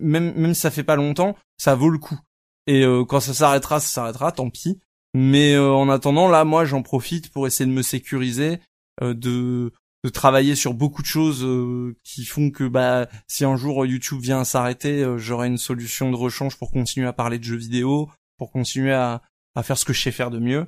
[0.00, 2.18] même même si ça fait pas longtemps, ça vaut le coup.
[2.66, 4.80] Et quand ça s'arrêtera, ça s'arrêtera, tant pis.
[5.12, 8.60] Mais en attendant là, moi j'en profite pour essayer de me sécuriser
[9.02, 9.72] de
[10.04, 14.20] de travailler sur beaucoup de choses euh, qui font que bah si un jour YouTube
[14.20, 18.10] vient s'arrêter, euh, j'aurai une solution de rechange pour continuer à parler de jeux vidéo,
[18.38, 19.22] pour continuer à,
[19.54, 20.66] à faire ce que je sais faire de mieux.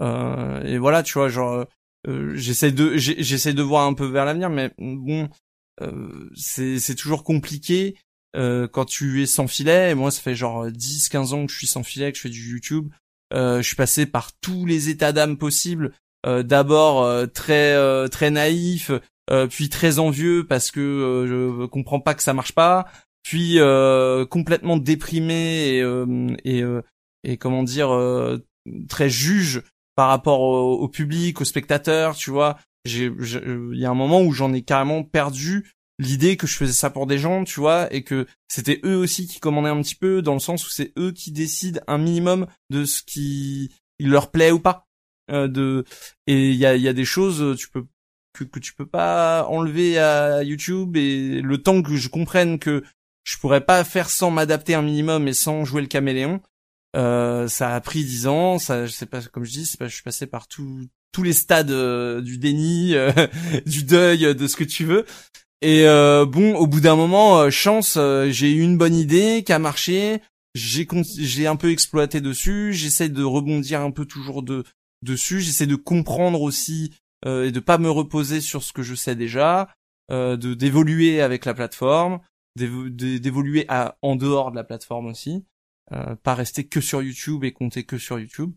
[0.00, 1.66] Euh, et voilà, tu vois, genre
[2.06, 5.28] j'essaie de j'essaie de voir un peu vers l'avenir, mais bon,
[6.34, 7.96] c'est c'est toujours compliqué
[8.34, 9.90] quand tu es sans filet.
[9.90, 12.30] Et moi, ça fait genre 10-15 ans que je suis sans filet, que je fais
[12.30, 12.90] du YouTube.
[13.32, 15.92] je suis passé par tous les états d'âme possibles euh,
[16.26, 18.90] d'abord euh, très euh, très naïf,
[19.50, 22.86] puis très envieux parce que je comprends pas que ça marche pas,
[23.22, 23.58] puis
[24.30, 25.84] complètement déprimé et
[26.44, 26.64] et,
[27.24, 27.90] et comment dire
[28.88, 29.62] très juge
[29.96, 32.56] par rapport au, public, aux spectateurs, tu vois.
[32.84, 36.72] J'ai, il y a un moment où j'en ai carrément perdu l'idée que je faisais
[36.72, 39.96] ça pour des gens, tu vois, et que c'était eux aussi qui commandaient un petit
[39.96, 44.10] peu, dans le sens où c'est eux qui décident un minimum de ce qui il
[44.10, 44.86] leur plaît ou pas.
[45.30, 45.84] Euh, de
[46.26, 47.84] et il y a, y a des choses euh, tu peux
[48.32, 52.82] que, que tu peux pas enlever à YouTube et le temps que je comprenne que
[53.24, 56.40] je pourrais pas faire sans m'adapter un minimum et sans jouer le caméléon
[56.96, 60.02] euh, ça a pris dix ans ça je sais pas comme je dis je suis
[60.02, 61.72] passé par tous tous les stades
[62.22, 62.94] du déni
[63.66, 65.04] du deuil de ce que tu veux.
[65.60, 67.98] Et bon au bout d'un moment chance
[68.30, 70.22] j'ai eu une bonne idée qui a marché
[70.54, 70.86] j'ai
[71.18, 74.64] j'ai un peu exploité dessus j'essaie de rebondir un peu toujours de
[75.02, 75.40] dessus.
[75.40, 76.92] J'essaie de comprendre aussi
[77.26, 79.74] euh, et de pas me reposer sur ce que je sais déjà,
[80.10, 82.20] euh, de d'évoluer avec la plateforme,
[82.56, 85.44] d'évoluer à en dehors de la plateforme aussi,
[85.92, 88.52] euh, pas rester que sur YouTube et compter que sur YouTube.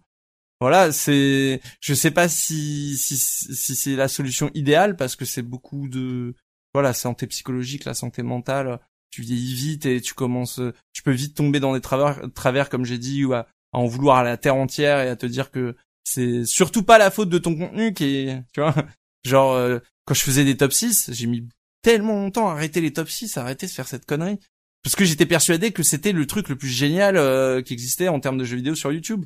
[0.59, 5.41] Voilà, c'est, je sais pas si si, si c'est la solution idéale parce que c'est
[5.41, 6.35] beaucoup de,
[6.73, 8.79] voilà, santé psychologique, la santé mentale.
[9.09, 10.61] Tu vieillis vite et tu commences,
[10.93, 13.85] tu peux vite tomber dans des travers, travers comme j'ai dit, ou à, à en
[13.85, 17.29] vouloir à la terre entière et à te dire que c'est surtout pas la faute
[17.29, 18.75] de ton contenu qui est, tu vois,
[19.23, 21.47] genre euh, quand je faisais des top 6, j'ai mis
[21.81, 24.39] tellement longtemps à arrêter les top 6, à arrêter de faire cette connerie.
[24.83, 28.19] Parce que j'étais persuadé que c'était le truc le plus génial euh, qui existait en
[28.19, 29.25] termes de jeux vidéo sur YouTube.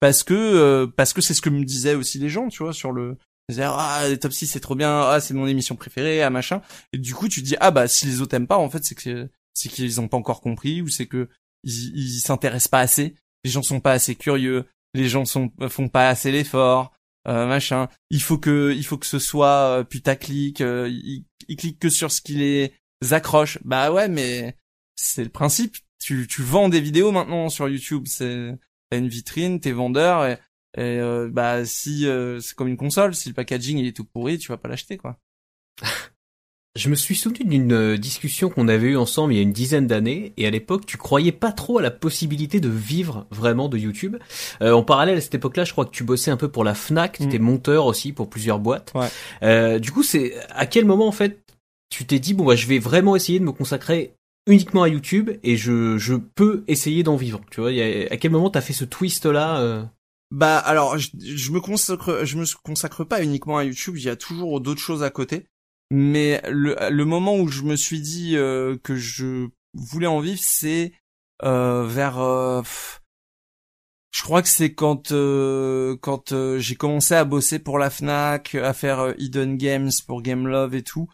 [0.00, 2.72] Parce que euh, parce que c'est ce que me disaient aussi les gens, tu vois,
[2.72, 3.16] sur le
[3.48, 6.30] ils disaient, ah les top 6 c'est trop bien, ah c'est mon émission préférée, ah
[6.30, 6.62] machin.
[6.92, 8.94] Et du coup, tu dis ah bah si les autres aiment pas en fait, c'est
[8.94, 11.28] que c'est qu'ils ont pas encore compris ou c'est que
[11.64, 15.88] ils ils s'intéressent pas assez, les gens sont pas assez curieux, les gens sont font
[15.88, 16.92] pas assez l'effort,
[17.28, 17.88] euh, machin.
[18.10, 21.90] Il faut que il faut que ce soit euh, putaclic, euh, ils, ils cliquent que
[21.90, 22.72] sur ce qui les
[23.12, 23.58] accroche.
[23.64, 24.56] Bah ouais, mais
[24.96, 25.76] c'est le principe.
[25.98, 28.58] Tu tu vends des vidéos maintenant sur YouTube, c'est
[28.90, 30.38] t'as une vitrine, t'es vendeur et,
[30.76, 34.04] et euh, bah si euh, c'est comme une console, si le packaging il est tout
[34.04, 35.18] pourri, tu vas pas l'acheter quoi.
[36.74, 39.52] Je me suis souvenu d'une euh, discussion qu'on avait eue ensemble il y a une
[39.52, 43.68] dizaine d'années, et à l'époque, tu croyais pas trop à la possibilité de vivre vraiment
[43.68, 44.16] de YouTube.
[44.62, 46.74] Euh, en parallèle, à cette époque-là, je crois que tu bossais un peu pour la
[46.74, 47.42] Fnac, tu étais mm.
[47.42, 48.92] monteur aussi pour plusieurs boîtes.
[48.94, 49.08] Ouais.
[49.42, 51.40] Euh, du coup, c'est à quel moment en fait
[51.90, 54.14] tu t'es dit bon bah je vais vraiment essayer de me consacrer
[54.46, 57.42] uniquement à YouTube et je je peux essayer d'en vivre.
[57.50, 59.84] Tu vois, à quel moment t'as fait ce twist là euh?
[60.30, 63.98] Bah alors, je, je me consacre, je me consacre pas uniquement à YouTube.
[63.98, 65.44] Il y a toujours d'autres choses à côté.
[65.94, 70.40] Mais le, le moment où je me suis dit euh, que je voulais en vivre,
[70.42, 70.94] c'est
[71.42, 72.62] euh, vers euh,
[74.10, 78.54] je crois que c'est quand euh, quand euh, j'ai commencé à bosser pour la Fnac,
[78.54, 81.10] à faire Hidden Games pour Game Love et tout.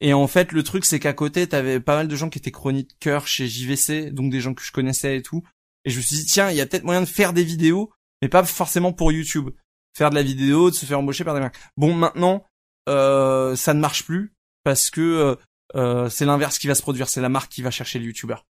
[0.00, 2.50] Et en fait, le truc c'est qu'à côté, t'avais pas mal de gens qui étaient
[2.50, 5.42] chroniqueurs chez JVC, donc des gens que je connaissais et tout.
[5.84, 7.92] Et je me suis dit tiens, il y a peut-être moyen de faire des vidéos,
[8.22, 9.50] mais pas forcément pour YouTube.
[9.94, 11.60] Faire de la vidéo, de se faire embaucher par des marques.
[11.76, 12.42] Bon, maintenant,
[12.88, 15.36] euh, ça ne marche plus parce que euh,
[15.74, 18.46] euh, c'est l'inverse qui va se produire, c'est la marque qui va chercher le youtubeur.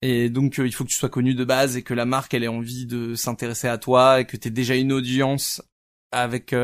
[0.00, 2.44] Et donc il faut que tu sois connu de base et que la marque elle
[2.44, 5.60] ait envie de s'intéresser à toi et que tu aies déjà une audience
[6.12, 6.54] avec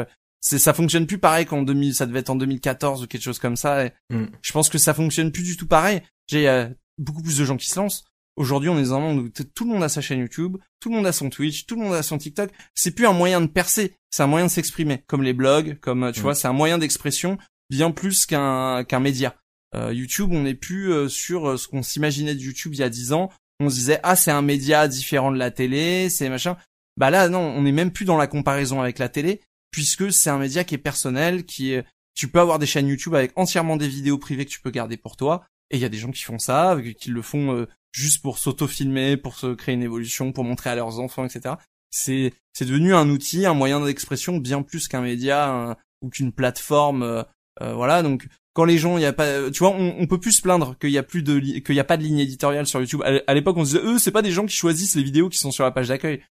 [0.40, 3.40] c'est ça fonctionne plus pareil qu'en 2000 ça devait être en 2014 ou quelque chose
[3.40, 4.26] comme ça et mm.
[4.40, 7.68] je pense que ça fonctionne plus du tout pareil j'ai beaucoup plus de gens qui
[7.68, 8.04] se lancent
[8.36, 10.88] Aujourd'hui, on est dans un monde où tout le monde a sa chaîne YouTube, tout
[10.90, 12.50] le monde a son Twitch, tout le monde a son TikTok.
[12.74, 16.10] C'est plus un moyen de percer, c'est un moyen de s'exprimer, comme les blogs, comme
[16.12, 16.22] tu mm.
[16.22, 17.38] vois, c'est un moyen d'expression
[17.70, 19.36] bien plus qu'un qu'un média.
[19.76, 22.82] Euh, YouTube, on n'est plus euh, sur euh, ce qu'on s'imaginait de YouTube il y
[22.82, 23.30] a dix ans.
[23.60, 26.56] On se disait ah c'est un média différent de la télé, c'est machin.
[26.96, 30.30] Bah là non, on n'est même plus dans la comparaison avec la télé puisque c'est
[30.30, 33.76] un média qui est personnel, qui est tu peux avoir des chaînes YouTube avec entièrement
[33.76, 35.44] des vidéos privées que tu peux garder pour toi.
[35.70, 39.16] Et il y a des gens qui font ça, qui le font juste pour s'auto-filmer,
[39.16, 41.54] pour se créer une évolution, pour montrer à leurs enfants, etc.
[41.90, 47.02] C'est c'est devenu un outil, un moyen d'expression bien plus qu'un média ou qu'une plateforme.
[47.02, 47.22] Euh,
[47.62, 50.32] euh, voilà, donc quand les gens, il y a pas, tu vois, on, peut plus
[50.32, 52.80] se plaindre qu'il y a plus de qu'il y a pas de ligne éditoriale sur
[52.80, 53.02] YouTube.
[53.04, 55.38] À, l'époque, on se disait, eux, c'est pas des gens qui choisissent les vidéos qui
[55.38, 56.22] sont sur la page d'accueil.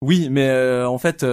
[0.00, 1.24] Oui, mais euh, en fait,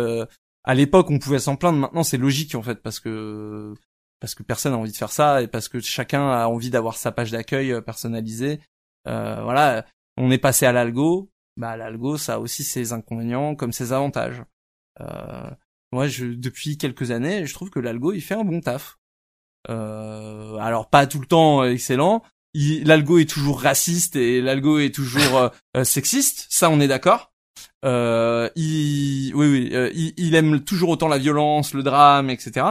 [0.64, 1.80] à l'époque, on pouvait s'en plaindre.
[1.80, 3.74] Maintenant, c'est logique en fait parce que
[4.20, 6.98] parce que personne a envie de faire ça et parce que chacun a envie d'avoir
[6.98, 8.58] sa page d'accueil personnalisée euh,
[9.06, 9.86] voilà,
[10.18, 11.32] on est passé à l'algo.
[11.60, 14.44] Bah l'algo, ça a aussi ses inconvénients comme ses avantages.
[15.02, 15.50] Euh,
[15.92, 18.98] moi, je, depuis quelques années, je trouve que l'algo, il fait un bon taf.
[19.70, 22.24] Euh, alors pas tout le temps excellent.
[22.56, 25.52] L'algo est toujours raciste et l'algo est toujours
[25.84, 26.48] sexiste.
[26.50, 27.34] Ça, on est d'accord.
[27.86, 32.68] Euh, il, oui, oui, il, il, aime toujours autant la violence, le drame, etc.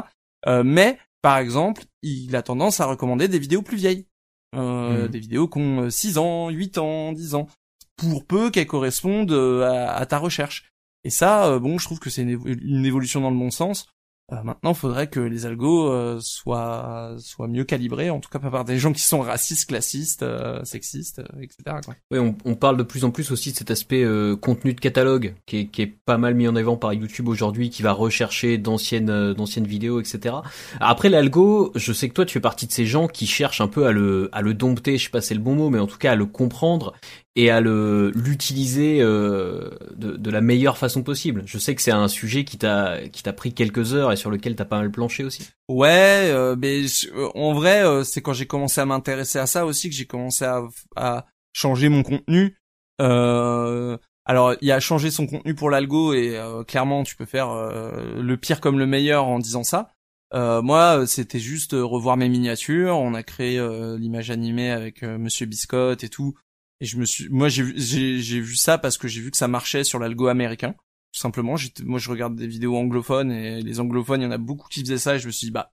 [0.64, 4.07] mais, par exemple, il a tendance à recommander des vidéos plus vieilles.
[4.54, 5.08] Euh, hmm.
[5.08, 7.48] des vidéos qui ont 6 euh, ans, 8 ans, 10 ans,
[7.96, 10.70] pour peu qu'elles correspondent euh, à, ta recherche.
[11.04, 13.86] Et ça, bon, je trouve que c'est une, évolution dans le bon sens.
[14.30, 18.38] Euh, maintenant, il faudrait que les algos euh, soient soient mieux calibrés, en tout cas
[18.38, 21.76] pas par des gens qui sont racistes, classistes, euh, sexistes, etc.
[21.82, 21.94] Quoi.
[22.10, 24.04] Oui, on, on, parle de plus en plus aussi de cet aspect
[24.42, 27.70] contenu de catalogue qui est, qui est pas mal mis en avant par YouTube aujourd'hui,
[27.70, 30.36] qui va rechercher d'anciennes d'anciennes vidéos, etc.
[30.80, 33.68] Après l'algo, je sais que toi tu fais partie de ces gens qui cherchent un
[33.68, 35.86] peu à le à le dompter, je sais pas c'est le bon mot, mais en
[35.86, 36.92] tout cas à le comprendre
[37.38, 41.44] et à le l'utiliser euh, de, de, la meilleure façon possible.
[41.46, 44.32] Je sais que c'est un sujet qui t'a qui t'a pris quelques heures et sur
[44.32, 45.48] lequel t'as pas mal planché aussi.
[45.68, 46.82] Ouais, euh, mais
[47.14, 50.04] euh, en vrai, euh, c'est quand j'ai commencé à m'intéresser à ça aussi que j'ai
[50.04, 50.64] commencé à,
[50.96, 52.58] à changer mon contenu.
[52.98, 58.36] alors, il y a changé son contenu pour l'algo et clairement, tu peux faire le
[58.36, 59.92] pire comme le meilleur en disant ça.
[60.34, 62.98] moi, c'était juste revoir mes miniatures.
[62.98, 63.64] On a créé
[63.96, 66.34] l'image animée avec Monsieur Biscotte et tout.
[66.80, 69.84] Et je me suis, moi, j'ai vu ça parce que j'ai vu que ça marchait
[69.84, 70.74] sur l'algo américain.
[71.12, 74.38] Tout simplement, moi, je regarde des vidéos anglophones et les anglophones, il y en a
[74.38, 75.16] beaucoup qui faisaient ça.
[75.16, 75.72] Et je me suis dit, bah,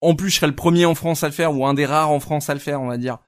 [0.00, 2.10] en plus, je serais le premier en France à le faire ou un des rares
[2.10, 3.18] en France à le faire, on va dire.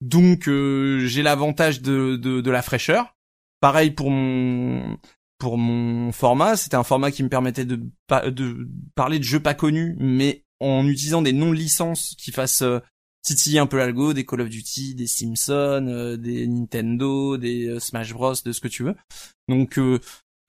[0.00, 3.16] Donc, j'ai l'avantage de, de de la fraîcheur.
[3.60, 4.98] Pareil pour mon
[5.38, 7.80] pour mon format, c'était un format qui me permettait de,
[8.26, 12.80] de parler de jeux pas connus, mais en utilisant des non-licences qui fassent euh,
[13.24, 17.80] titiller un peu l'algo, des Call of Duty, des Simpsons, euh, des Nintendo, des euh,
[17.80, 18.94] Smash Bros, de ce que tu veux.
[19.48, 19.80] Donc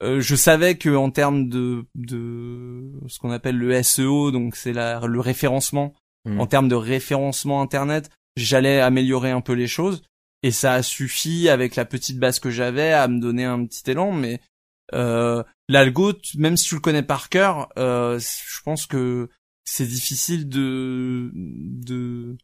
[0.00, 5.18] je savais que en termes de, de ce qu'on appelle le SEO, donc c'est le
[5.18, 5.94] référencement,
[6.26, 6.40] mmh.
[6.40, 10.02] en termes de référencement internet, j'allais améliorer un peu les choses
[10.42, 13.90] et ça a suffi avec la petite base que j'avais à me donner un petit
[13.90, 14.40] élan mais
[14.94, 19.28] euh, l'algo, même si tu le connais par cœur, euh, je pense que
[19.64, 22.36] c'est difficile de de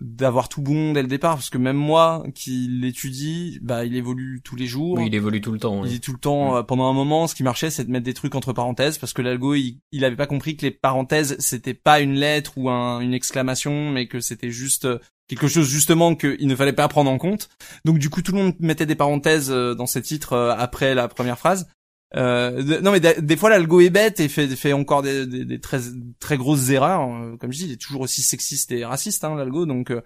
[0.00, 4.40] d'avoir tout bon dès le départ parce que même moi qui l'étudie bah il évolue
[4.42, 4.98] tous les jours.
[4.98, 7.26] Oui, il évolue tout le temps il est tout le temps euh, pendant un moment
[7.26, 10.04] ce qui marchait c'est de mettre des trucs entre parenthèses parce que l'algo il, il
[10.04, 14.06] avait pas compris que les parenthèses c'était pas une lettre ou un, une exclamation mais
[14.06, 17.48] que c'était juste euh, quelque chose justement qu'il ne fallait pas prendre en compte.
[17.84, 21.38] Donc du coup tout le monde mettait des parenthèses dans ses titres après la première
[21.38, 21.68] phrase
[22.16, 25.80] euh, non mais des fois l'algo est bête et fait, encore des, très
[26.20, 27.02] très grosses erreurs.
[27.02, 29.66] Euh, comme je dis, il est toujours aussi sexiste et raciste hein, l'algo.
[29.66, 30.00] Donc euh,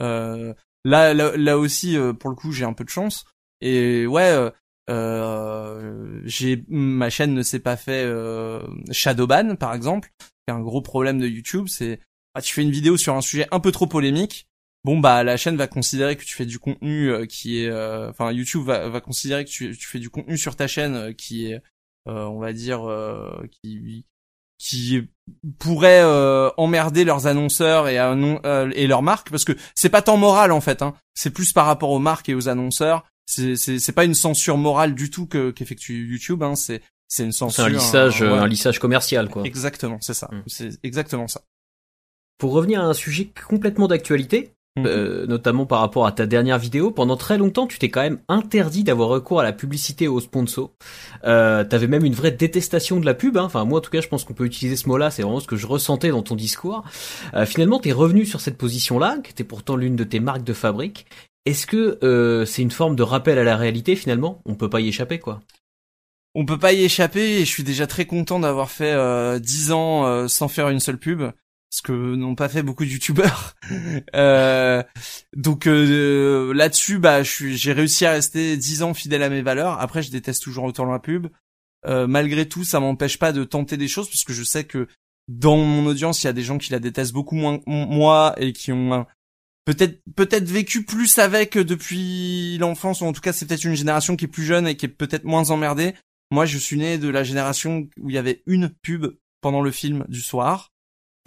[0.00, 3.24] euh là, là, aussi pour le coup j'ai un peu de chance.
[3.60, 4.50] Et ouais,
[4.88, 8.06] euh, j'ai ma chaîne ne s'est pas fait
[8.90, 10.10] shadowban par exemple.
[10.46, 11.66] C'est un gros problème de YouTube.
[11.68, 12.00] C'est
[12.34, 14.47] ah, tu fais une vidéo sur un sujet un peu trop polémique
[14.84, 18.10] bon bah la chaîne va considérer que tu fais du contenu euh, qui est euh,
[18.10, 21.12] enfin YouTube va, va considérer que tu, tu, fais du contenu sur ta chaîne euh,
[21.12, 21.60] qui est
[22.06, 22.88] on va dire
[23.50, 24.06] qui
[24.56, 25.02] qui
[25.58, 26.02] pourrait
[26.56, 27.96] emmerder leurs annonceurs et
[28.74, 30.94] et leurs marques parce que c'est pas tant moral en fait hein.
[31.12, 34.94] c'est plus par rapport aux marques et aux annonceurs c'est c'est pas une censure morale
[34.94, 36.54] du tout que qu'effectue YouTube hein.
[36.54, 40.42] c'est c'est une censure un lissage un lissage commercial quoi exactement c'est ça mm.
[40.46, 41.42] c'est exactement ça
[42.38, 44.86] pour revenir à un sujet complètement d'actualité, Mhm.
[44.86, 46.90] Euh, notamment par rapport à ta dernière vidéo.
[46.90, 50.20] Pendant très longtemps, tu t'es quand même interdit d'avoir recours à la publicité et aux
[50.20, 50.72] sponsors.
[51.24, 53.36] Euh, T'avais même une vraie détestation de la pub.
[53.36, 53.44] Hein.
[53.44, 55.10] Enfin, moi, en tout cas, je pense qu'on peut utiliser ce mot-là.
[55.10, 56.84] C'est vraiment ce que je ressentais dans ton discours.
[57.34, 60.52] Euh, finalement, t'es revenu sur cette position-là, qui était pourtant l'une de tes marques de
[60.52, 61.06] fabrique.
[61.48, 64.42] Est-ce que euh, c'est une forme de rappel à la réalité finalement?
[64.44, 65.40] On peut pas y échapper, quoi.
[66.34, 69.72] On peut pas y échapper et je suis déjà très content d'avoir fait euh, 10
[69.72, 71.22] ans euh, sans faire une seule pub
[71.70, 73.54] ce que n'ont pas fait beaucoup de youtubeurs.
[74.14, 74.82] euh,
[75.36, 79.80] donc euh, là-dessus, bah, j'ai réussi à rester dix ans fidèle à mes valeurs.
[79.80, 81.28] Après, je déteste toujours autant la pub.
[81.86, 84.88] Euh, malgré tout, ça m'empêche pas de tenter des choses puisque je sais que
[85.28, 88.52] dans mon audience, il y a des gens qui la détestent beaucoup moins moi et
[88.52, 89.06] qui ont
[89.66, 94.16] peut-être peut-être vécu plus avec depuis l'enfance ou en tout cas c'est peut-être une génération
[94.16, 95.94] qui est plus jeune et qui est peut-être moins emmerdée.
[96.30, 99.06] Moi, je suis né de la génération où il y avait une pub
[99.40, 100.72] pendant le film du soir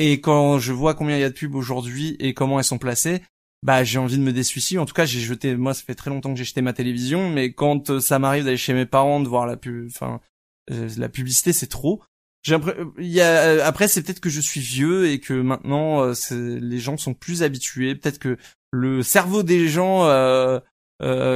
[0.01, 2.79] et quand je vois combien il y a de pubs aujourd'hui et comment elles sont
[2.79, 3.21] placées,
[3.61, 4.79] bah j'ai envie de me dessuicider.
[4.79, 5.55] En tout cas, j'ai jeté.
[5.55, 8.43] Moi, ça fait très longtemps que j'ai jeté ma télévision, mais quand euh, ça m'arrive
[8.45, 10.19] d'aller chez mes parents de voir la pub, enfin
[10.71, 12.01] euh, la publicité, c'est trop.
[12.41, 12.57] J'ai
[12.97, 16.79] il y a euh, après c'est peut-être que je suis vieux et que maintenant les
[16.79, 17.93] gens sont plus habitués.
[17.93, 18.37] Peut-être que
[18.71, 20.07] le cerveau des gens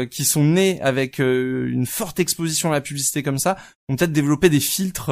[0.10, 3.58] qui sont nés avec une forte exposition à la publicité comme ça
[3.90, 5.12] ont peut-être développé des filtres.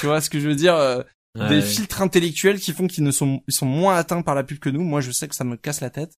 [0.00, 1.04] tu vois ce que je veux dire
[1.36, 4.58] des filtres intellectuels qui font qu'ils ne sont ils sont moins atteints par la pub
[4.58, 4.82] que nous.
[4.82, 6.14] Moi, je sais que ça me casse la tête.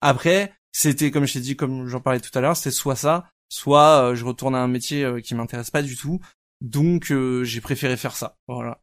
[0.00, 3.28] Après, c'était comme je t'ai dit, comme j'en parlais tout à l'heure, c'était soit ça,
[3.48, 6.20] soit euh, je retourne à un métier euh, qui m'intéresse pas du tout.
[6.60, 8.36] Donc, euh, j'ai préféré faire ça.
[8.48, 8.80] Voilà.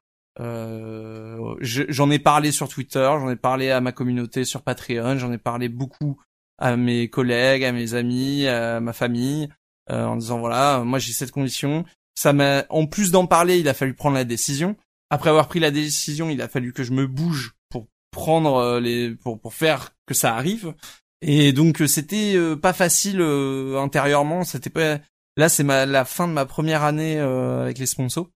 [1.61, 5.37] j'en ai parlé sur Twitter, j'en ai parlé à ma communauté sur Patreon, j'en ai
[5.37, 6.21] parlé beaucoup
[6.57, 9.49] à mes collègues, à mes amis, à ma famille,
[9.89, 11.85] en disant voilà, moi j'ai cette condition.
[12.15, 14.75] Ça m'a, en plus d'en parler, il a fallu prendre la décision
[15.09, 18.79] après avoir pris la décision, il a fallu que je me bouge pour prendre euh,
[18.79, 20.73] les pour pour faire que ça arrive.
[21.21, 24.99] Et donc euh, c'était euh, pas facile intérieurement, c'était pas
[25.35, 28.29] là c'est ma la fin de ma première année avec les sponsors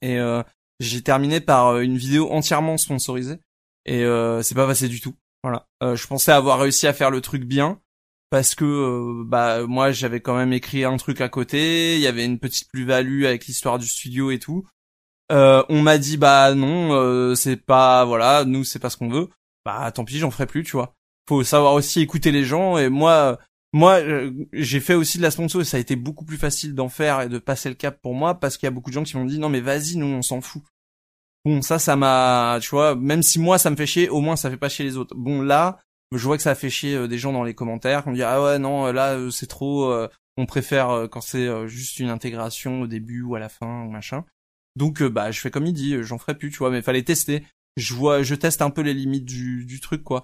[0.00, 0.18] et
[0.80, 3.38] j'ai terminé par une vidéo entièrement sponsorisée
[3.84, 4.04] et
[4.42, 5.14] c'est pas passé du tout.
[5.42, 7.80] Voilà, je pensais avoir réussi à faire le truc bien
[8.30, 12.24] parce que bah moi j'avais quand même écrit un truc à côté, il y avait
[12.24, 14.64] une petite plus-value avec l'histoire du studio et tout.
[15.32, 19.08] Euh, on m'a dit bah non, euh, c'est pas voilà, nous c'est pas ce qu'on
[19.08, 19.30] veut.
[19.64, 20.94] Bah tant pis, j'en ferai plus, tu vois.
[21.28, 23.38] Faut savoir aussi écouter les gens et moi
[23.72, 26.74] moi euh, j'ai fait aussi de la sponsor et ça a été beaucoup plus facile
[26.74, 28.94] d'en faire et de passer le cap pour moi parce qu'il y a beaucoup de
[28.94, 30.62] gens qui m'ont dit non mais vas-y, nous on s'en fout.
[31.44, 34.36] Bon, ça, ça m'a, tu vois, même si moi ça me fait chier, au moins
[34.36, 35.16] ça fait pas chier les autres.
[35.16, 35.80] Bon, là,
[36.12, 38.40] je vois que ça fait chier des gens dans les commentaires, qui me disent ah
[38.42, 39.92] ouais non, là c'est trop,
[40.36, 44.24] on préfère quand c'est juste une intégration au début ou à la fin ou machin.
[44.76, 47.44] Donc bah je fais comme il dit, j'en ferai plus, tu vois, mais fallait tester.
[47.76, 50.22] Je vois, je teste un peu les limites du, du truc quoi.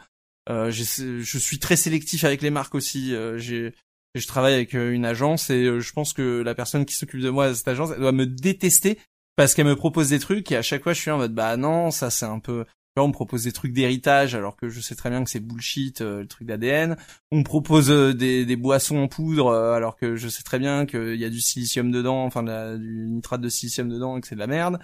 [0.50, 3.14] Euh, je suis très sélectif avec les marques aussi.
[3.14, 3.74] Euh, j'ai
[4.14, 7.20] je travaille avec euh, une agence et euh, je pense que la personne qui s'occupe
[7.20, 8.98] de moi à cette agence elle doit me détester
[9.36, 11.56] parce qu'elle me propose des trucs et à chaque fois je suis en mode bah
[11.56, 12.64] non ça c'est un peu
[13.02, 16.26] on propose des trucs d'héritage alors que je sais très bien que c'est bullshit le
[16.26, 16.96] truc d'ADN.
[17.32, 21.24] On propose des, des, boissons en poudre alors que je sais très bien qu'il y
[21.24, 22.42] a du silicium dedans, enfin
[22.76, 24.78] du nitrate de silicium dedans et que c'est de la merde.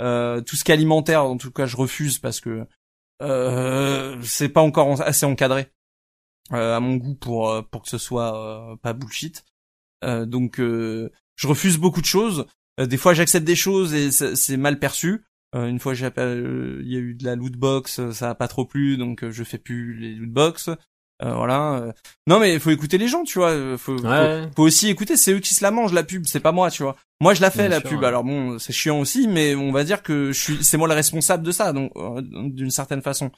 [0.00, 2.66] Euh, tout ce qui est alimentaire, en tout cas, je refuse parce que
[3.22, 5.70] euh, c'est pas encore assez encadré
[6.52, 9.44] euh, à mon goût pour euh, pour que ce soit pas bullshit.
[10.02, 12.46] donc je refuse beaucoup de choses.
[12.78, 15.24] des fois j'accepte des choses et c'est mal perçu.
[15.52, 18.96] Une fois il y a eu de la loot box, ça a pas trop plu,
[18.96, 20.70] donc je fais plus les loot box.
[21.22, 21.74] Euh, voilà.
[21.74, 21.92] Euh.
[22.26, 23.76] Non mais il faut écouter les gens, tu vois.
[23.76, 25.16] Faut, faut, aussi écouter.
[25.16, 26.96] C'est eux qui se la mangent la pub, c'est pas moi, tu vois.
[27.20, 28.02] Moi je la fais la pub.
[28.04, 30.94] Alors bon, c'est chiant aussi, mais on va dire que je suis, c'est moi le
[30.94, 33.30] responsable de ça, donc euh, d'une certaine façon.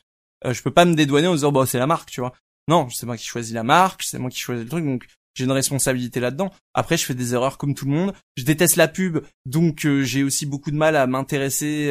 [0.45, 2.33] je peux pas me dédouaner en disant bah c'est la marque, tu vois.
[2.69, 5.45] Non, c'est moi qui choisis la marque, c'est moi qui choisis le truc, donc j'ai
[5.45, 6.51] une responsabilité là-dedans.
[6.75, 8.13] Après, je fais des erreurs comme tout le monde.
[8.37, 11.91] Je déteste la pub, donc j'ai aussi beaucoup de mal à m'intéresser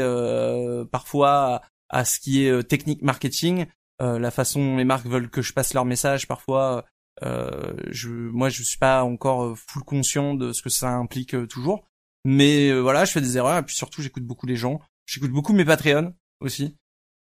[0.91, 3.65] parfois à, ce qui est technique marketing.
[4.01, 6.85] Euh, la façon dont les marques veulent que je passe leur message parfois
[7.21, 11.35] euh, je moi je suis pas encore euh, full conscient de ce que ça implique
[11.47, 11.87] toujours
[12.25, 15.53] mais voilà je fais des erreurs et puis surtout j'écoute beaucoup les gens j'écoute beaucoup
[15.53, 16.77] mes Patreons aussi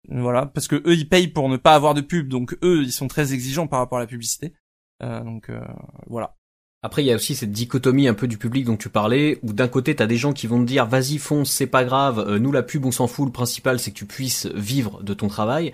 [0.09, 2.92] voilà parce que eux ils payent pour ne pas avoir de pub donc eux ils
[2.92, 4.53] sont très exigeants par rapport à la publicité
[5.01, 5.51] donc
[6.07, 6.37] voilà
[6.83, 9.53] après, il y a aussi cette dichotomie un peu du public dont tu parlais, où
[9.53, 12.38] d'un côté, t'as des gens qui vont te dire, vas-y, fonce, c'est pas grave, euh,
[12.38, 15.29] nous la pub, on s'en fout, le principal, c'est que tu puisses vivre de ton
[15.29, 15.73] travail.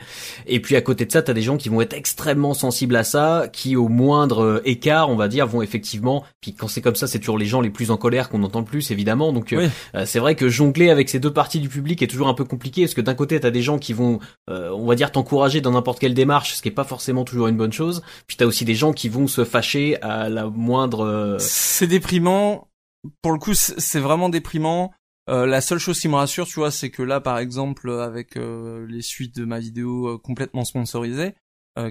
[0.49, 3.05] Et puis à côté de ça, t'as des gens qui vont être extrêmement sensibles à
[3.05, 6.97] ça, qui au moindre euh, écart, on va dire, vont effectivement, puis quand c'est comme
[6.97, 9.33] ça, c'est toujours les gens les plus en colère qu'on entend le plus, évidemment.
[9.33, 9.69] Donc euh,
[10.05, 12.83] c'est vrai que jongler avec ces deux parties du public est toujours un peu compliqué,
[12.83, 16.01] parce que d'un côté, t'as des gens qui vont, on va dire, t'encourager dans n'importe
[16.01, 18.03] quelle démarche, ce qui est pas forcément toujours une bonne chose.
[18.27, 22.69] Puis t'as aussi des gens qui vont se fâcher à la moindre euh, c'est déprimant.
[23.23, 24.93] Pour le coup, c'est vraiment déprimant.
[25.29, 28.37] Euh, la seule chose qui me rassure, tu vois, c'est que là, par exemple, avec
[28.37, 31.35] euh, les suites de ma vidéo complètement sponsorisée,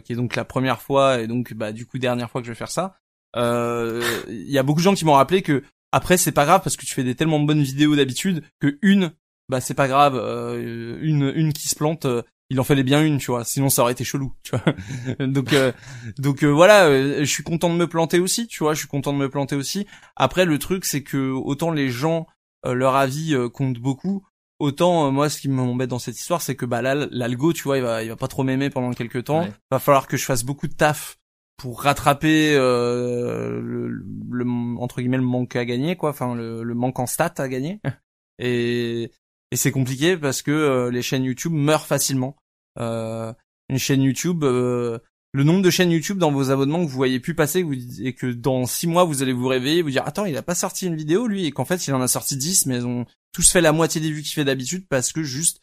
[0.04, 2.52] qui est donc la première fois et donc bah du coup dernière fois que je
[2.52, 2.98] vais faire ça,
[3.36, 6.76] il y a beaucoup de gens qui m'ont rappelé que après c'est pas grave parce
[6.76, 9.12] que tu fais des tellement bonnes vidéos d'habitude que une,
[9.48, 12.08] bah c'est pas grave, une une qui se plante,
[12.50, 13.44] il en fallait bien une, tu vois.
[13.44, 15.26] Sinon, ça aurait été chelou, tu vois.
[15.28, 15.72] donc, euh,
[16.18, 18.74] donc euh, voilà, euh, je suis content de me planter aussi, tu vois.
[18.74, 19.88] Je suis content de me planter aussi.
[20.16, 22.28] Après, le truc, c'est que autant les gens,
[22.64, 24.26] leur avis compte beaucoup,
[24.58, 27.78] autant moi, ce qui m'embête dans cette histoire, c'est que bah là, l'algo, tu vois,
[27.78, 29.48] il va, il va pas trop m'aimer pendant quelques temps.
[29.70, 31.18] Va falloir que je fasse beaucoup de taf
[31.58, 33.88] pour rattraper le,
[34.32, 34.46] le,
[34.80, 36.10] entre guillemets le manque à gagner, quoi.
[36.10, 37.82] Enfin, le, le manque en stats à gagner.
[38.40, 39.12] Et
[39.52, 42.36] et c'est compliqué parce que euh, les chaînes YouTube meurent facilement.
[42.80, 43.34] Euh,
[43.70, 45.00] une chaîne YouTube, euh,
[45.32, 47.66] le nombre de chaînes YouTube dans vos abonnements que vous voyez plus passer
[48.00, 50.44] et que dans six mois vous allez vous réveiller et vous dire attends il a
[50.44, 52.86] pas sorti une vidéo lui et qu'en fait il en a sorti 10 mais ils
[52.86, 55.62] ont tous fait la moitié des vues qu'il fait d'habitude parce que juste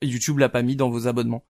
[0.00, 1.44] YouTube l'a pas mis dans vos abonnements.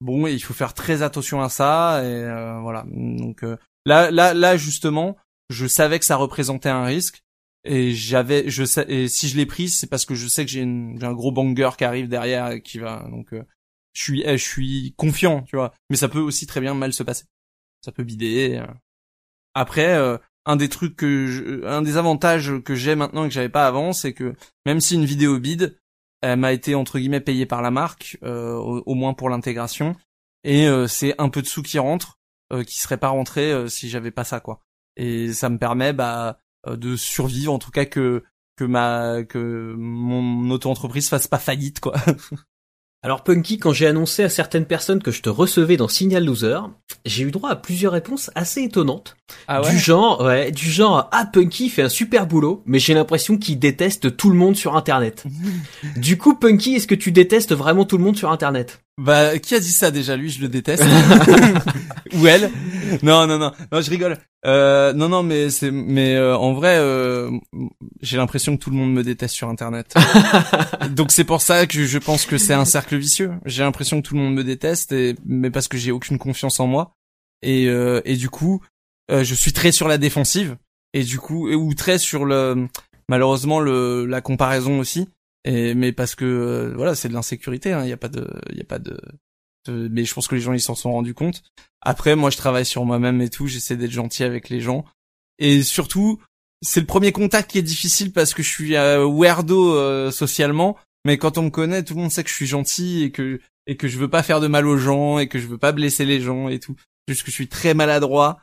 [0.00, 2.22] Bon il faut faire très attention à ça et
[2.62, 3.44] voilà donc
[3.84, 5.16] là là là justement
[5.50, 7.22] je savais que ça représentait un risque
[7.64, 10.50] et j'avais je sais et si je l'ai prise c'est parce que je sais que
[10.50, 13.44] j'ai un gros banger qui arrive derrière et qui va donc euh,
[13.92, 15.74] je suis eh, je suis confiant tu vois.
[15.90, 17.24] Mais ça peut aussi très bien mal se passer.
[17.84, 18.72] Ça peut bider euh.
[19.54, 23.48] après euh, un des trucs que un des avantages que j'ai maintenant et que j'avais
[23.50, 25.78] pas avant c'est que même si une vidéo bide
[26.22, 29.96] elle m'a été entre guillemets payée par la marque au, au, moins pour l'intégration.
[30.44, 32.18] Et c'est un peu de sous qui rentre
[32.66, 34.60] qui serait pas rentré si j'avais pas ça quoi.
[34.96, 36.32] Et ça me permet bah euh,
[36.66, 38.22] de survivre, en tout cas que
[38.56, 41.94] que ma que mon auto-entreprise fasse pas faillite quoi.
[43.02, 46.58] Alors Punky, quand j'ai annoncé à certaines personnes que je te recevais dans Signal Loser,
[47.06, 49.16] j'ai eu droit à plusieurs réponses assez étonnantes.
[49.48, 52.94] Ah ouais du genre, ouais, du genre, ah Punky fait un super boulot, mais j'ai
[52.94, 55.24] l'impression qu'il déteste tout le monde sur Internet.
[55.96, 58.80] du coup, Punky, est-ce que tu détestes vraiment tout le monde sur Internet?
[58.98, 60.14] Bah, qui a dit ça déjà?
[60.14, 60.84] Lui, je le déteste.
[62.14, 62.50] Ou elle?
[63.02, 64.18] Non, non, non, non, je rigole.
[64.44, 67.30] Euh, non, non, mais c'est, mais euh, en vrai, euh,
[68.02, 69.94] j'ai l'impression que tout le monde me déteste sur Internet.
[70.90, 73.32] Donc c'est pour ça que je pense que c'est un cercle vicieux.
[73.46, 76.60] J'ai l'impression que tout le monde me déteste, et, mais parce que j'ai aucune confiance
[76.60, 76.94] en moi.
[77.42, 78.60] Et, euh, et du coup,
[79.10, 80.56] euh, je suis très sur la défensive.
[80.92, 82.66] Et du coup, ou très sur le,
[83.08, 85.08] malheureusement le, la comparaison aussi.
[85.44, 87.70] Et mais parce que voilà, c'est de l'insécurité.
[87.82, 88.98] Il y a pas de, il y a pas de,
[89.68, 91.42] mais je pense que les gens ils s'en sont rendus compte.
[91.80, 93.46] Après, moi, je travaille sur moi-même et tout.
[93.46, 94.84] J'essaie d'être gentil avec les gens.
[95.38, 96.20] Et surtout,
[96.62, 100.76] c'est le premier contact qui est difficile parce que je suis euh, weirdo euh, socialement.
[101.06, 103.40] Mais quand on me connaît, tout le monde sait que je suis gentil et que
[103.66, 105.72] et que je veux pas faire de mal aux gens et que je veux pas
[105.72, 106.76] blesser les gens et tout.
[107.08, 108.40] Juste que je suis très maladroit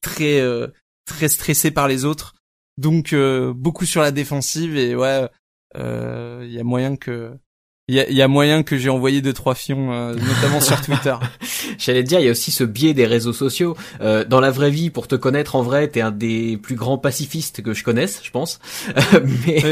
[0.00, 0.68] très euh,
[1.06, 2.34] très stressé par les autres.
[2.76, 3.14] Donc
[3.56, 5.28] beaucoup sur la défensive et ouais,
[5.74, 7.32] il y a moyen que
[7.88, 10.78] il y a, y a, moyen que j'ai envoyé deux trois fions, euh, notamment sur
[10.82, 11.14] Twitter.
[11.78, 13.78] J'allais te dire, il y a aussi ce biais des réseaux sociaux.
[14.02, 16.98] Euh, dans la vraie vie, pour te connaître en vrai, t'es un des plus grands
[16.98, 18.60] pacifistes que je connaisse, je pense.
[19.46, 19.62] mais,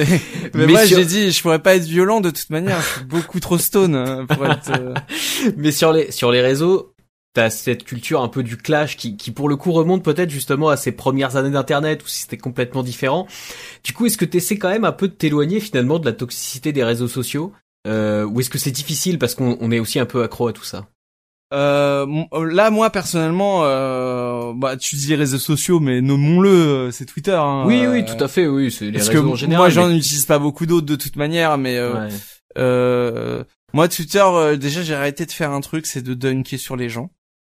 [0.55, 2.81] mais, moi, j'ai dit, je pourrais pas être violent de toute manière.
[2.81, 4.71] Je suis beaucoup trop stone euh, pour être.
[4.71, 4.95] Euh.
[5.59, 6.95] mais sur les sur les réseaux,
[7.37, 10.71] t'as cette culture un peu du clash qui, qui pour le coup remonte peut-être justement
[10.71, 13.27] à ses premières années d'internet ou si c'était complètement différent.
[13.85, 16.73] Du coup, est-ce que t'essaies quand même un peu de t'éloigner finalement de la toxicité
[16.73, 17.53] des réseaux sociaux
[17.87, 20.65] euh, ou est-ce que c'est difficile parce qu'on est aussi un peu accro à tout
[20.65, 20.89] ça?
[21.53, 27.37] Euh, là, moi personnellement, euh, bah tu dis réseaux sociaux, mais nommons-le, euh, c'est Twitter.
[27.39, 29.61] Hein, oui, oui, tout à fait, oui, c'est les parce réseaux que en général.
[29.61, 31.79] Moi, j'en utilise pas beaucoup d'autres de toute manière, mais
[32.59, 34.25] euh, moi Twitter,
[34.59, 37.11] déjà j'ai arrêté de faire un truc, c'est de dunker sur les gens,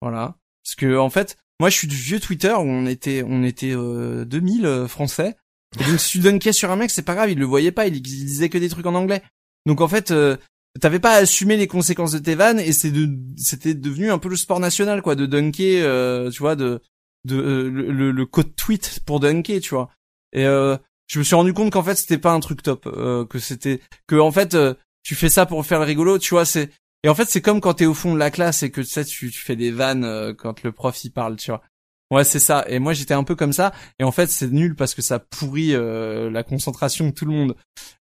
[0.02, 0.36] voilà.
[0.64, 3.74] Parce que en fait, moi je suis du vieux Twitter où on était, on était
[3.74, 5.36] 2000 français.
[5.80, 7.88] Et donc si tu dunkais sur un mec, c'est pas grave, il le voyait pas,
[7.88, 9.22] il, il disait que des trucs en anglais.
[9.66, 10.38] Donc en fait, euh,
[10.80, 14.18] t'avais pas à assumer les conséquences de tes vannes et c'est de, c'était devenu un
[14.18, 16.82] peu le sport national quoi, de dunker, euh, tu vois, de,
[17.26, 19.90] de euh, le, le, code tweet pour dunker, tu vois.
[20.34, 20.78] Et euh,
[21.08, 22.84] je me suis rendu compte qu'en fait c'était pas un truc top,
[23.30, 24.58] que c'était, que en fait
[25.04, 26.70] tu fais ça pour faire le rigolo, tu vois, c'est
[27.04, 28.88] et en fait c'est comme quand t'es au fond de la classe et que tu
[28.88, 31.62] sais tu, tu fais des vannes quand le prof y parle, tu vois.
[32.10, 32.64] Ouais, c'est ça.
[32.70, 33.74] Et moi, j'étais un peu comme ça.
[34.00, 37.56] Et en fait, c'est nul parce que ça pourrit la concentration de tout le monde.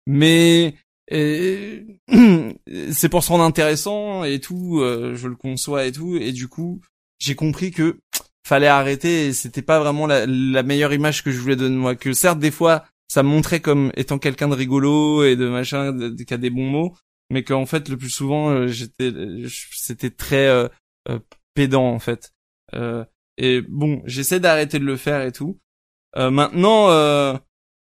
[0.06, 0.76] Mais
[1.10, 6.48] c'est pour se rendre intéressant et tout, euh, je le conçois et tout, et du
[6.48, 6.80] coup,
[7.20, 7.98] j'ai compris que
[8.46, 10.26] fallait arrêter et c'était pas vraiment la,
[10.62, 11.94] meilleure image que je voulais donner moi.
[11.94, 15.96] Que certes, des fois, ça me montrait comme étant quelqu'un de rigolo et de machin,
[16.26, 16.94] qui a des bons mots,
[17.30, 19.12] mais qu'en fait, le plus souvent, euh, j'étais,
[19.48, 20.68] c'était très euh,
[21.54, 22.32] pédant en fait.
[23.38, 25.58] et bon, j'essaie d'arrêter de le faire et tout.
[26.14, 26.88] maintenant,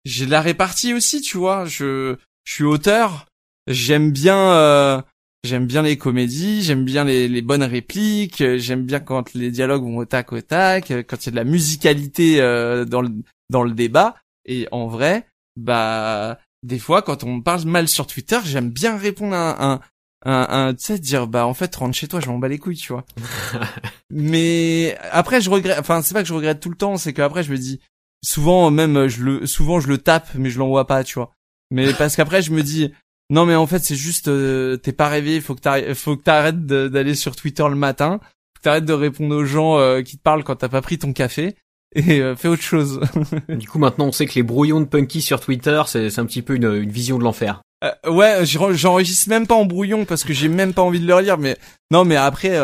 [0.05, 1.65] j'ai la répartie aussi, tu vois.
[1.65, 3.27] Je je suis auteur,
[3.67, 5.01] j'aime bien euh,
[5.43, 9.83] j'aime bien les comédies, j'aime bien les, les, bonnes répliques, j'aime bien quand les dialogues
[9.83, 13.09] vont au tac au tac, quand il y a de la musicalité euh, dans le
[13.49, 14.15] dans le débat
[14.45, 19.35] et en vrai, bah des fois quand on parle mal sur Twitter, j'aime bien répondre
[19.35, 19.81] à un,
[20.25, 22.59] un, un, tu sais dire bah en fait rentre chez toi je m'en bats les
[22.59, 23.05] couilles tu vois.
[24.09, 27.43] Mais après je regrette enfin c'est pas que je regrette tout le temps c'est qu'après
[27.43, 27.79] je me dis
[28.23, 31.33] souvent même je le souvent je le tape mais je l'envoie pas tu vois.
[31.71, 32.93] Mais parce qu'après, je me dis,
[33.31, 36.23] non, mais en fait, c'est juste, euh, t'es pas réveillé, faut que t'arrêtes, faut que
[36.23, 40.17] t'arrêtes d'aller sur Twitter le matin, faut que t'arrêtes de répondre aux gens euh, qui
[40.17, 41.55] te parlent quand t'as pas pris ton café
[41.95, 43.01] et euh, fais autre chose.
[43.49, 46.41] du coup, maintenant, on sait que les brouillons de Punky sur Twitter, c'est un petit
[46.41, 47.61] peu une, une vision de l'enfer.
[47.83, 51.15] Euh, ouais, j'enregistre même pas en brouillon parce que j'ai même pas envie de le
[51.15, 51.37] relire.
[51.37, 51.57] Mais
[51.91, 52.57] non, mais après,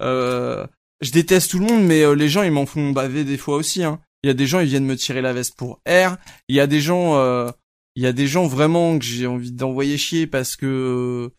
[0.00, 3.84] je déteste tout le monde, mais les gens ils m'en font baver des fois aussi.
[3.84, 4.00] Hein.
[4.22, 6.16] Il y a des gens ils viennent me tirer la veste pour R.
[6.48, 7.14] Il y a des gens
[7.96, 11.32] il y a des gens vraiment que j'ai envie d'envoyer chier parce que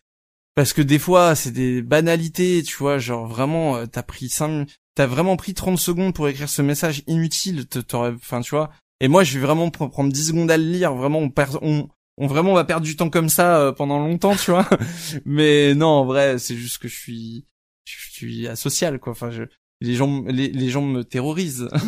[0.56, 4.68] parce que des fois c'est des banalités, tu vois, genre vraiment euh, t'as pris 5
[4.98, 8.72] t'as vraiment pris 30 secondes pour écrire ce message inutile, enfin tu vois.
[9.00, 11.88] Et moi je vais vraiment prendre 10 secondes à le lire, vraiment on perd on,
[12.16, 14.68] on vraiment va perdre du temps comme ça euh, pendant longtemps, tu vois.
[15.24, 17.44] Mais non, en vrai, c'est juste que je suis
[17.84, 19.12] je suis asocial quoi.
[19.12, 19.44] Enfin je
[19.80, 21.68] les gens les, les gens me terrorisent.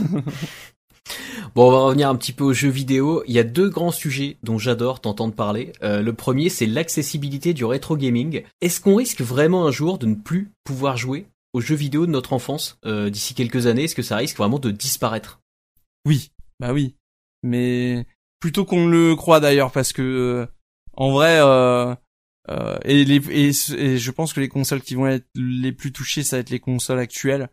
[1.57, 3.25] Bon, on va revenir un petit peu aux jeux vidéo.
[3.27, 5.73] Il y a deux grands sujets dont j'adore t'entendre parler.
[5.83, 8.45] Euh, le premier, c'est l'accessibilité du rétro gaming.
[8.61, 12.11] Est-ce qu'on risque vraiment un jour de ne plus pouvoir jouer aux jeux vidéo de
[12.11, 15.41] notre enfance euh, d'ici quelques années Est-ce que ça risque vraiment de disparaître?
[16.07, 16.97] Oui, bah oui.
[17.43, 18.07] Mais
[18.41, 20.47] plutôt qu'on le croit d'ailleurs, parce que euh,
[20.95, 21.39] en vrai,
[22.85, 26.37] et, les, et, je pense que les consoles qui vont être les plus touchées, ça
[26.37, 27.49] va être les consoles actuelles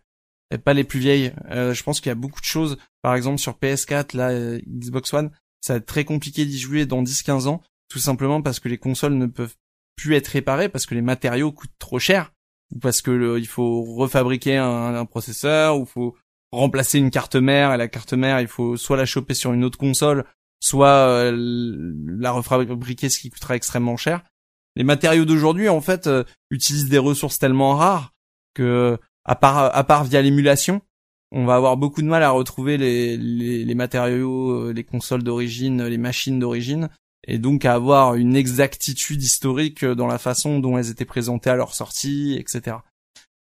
[0.58, 1.34] pas les plus vieilles.
[1.52, 2.78] Euh, je pense qu'il y a beaucoup de choses.
[3.02, 6.86] Par exemple, sur PS4, là, euh, Xbox One, ça va être très compliqué d'y jouer
[6.86, 9.56] dans 10-15 ans, tout simplement parce que les consoles ne peuvent
[9.98, 12.32] plus être réparées, parce que les matériaux coûtent trop cher,
[12.82, 16.16] parce que il faut refabriquer un, processeur, ou faut
[16.52, 19.64] remplacer une carte mère, et la carte mère, il faut soit la choper sur une
[19.64, 20.26] autre console,
[20.60, 24.24] soit euh, la refabriquer, ce qui coûtera extrêmement cher.
[24.76, 26.10] Les matériaux d'aujourd'hui, en fait,
[26.52, 28.14] utilisent des ressources tellement rares
[28.54, 30.82] que à part à part via l'émulation,
[31.32, 35.24] on va avoir beaucoup de mal à retrouver les, les, les matériaux, euh, les consoles
[35.24, 36.90] d'origine, les machines d'origine.
[37.28, 41.56] Et donc à avoir une exactitude historique dans la façon dont elles étaient présentées à
[41.56, 42.78] leur sortie, etc.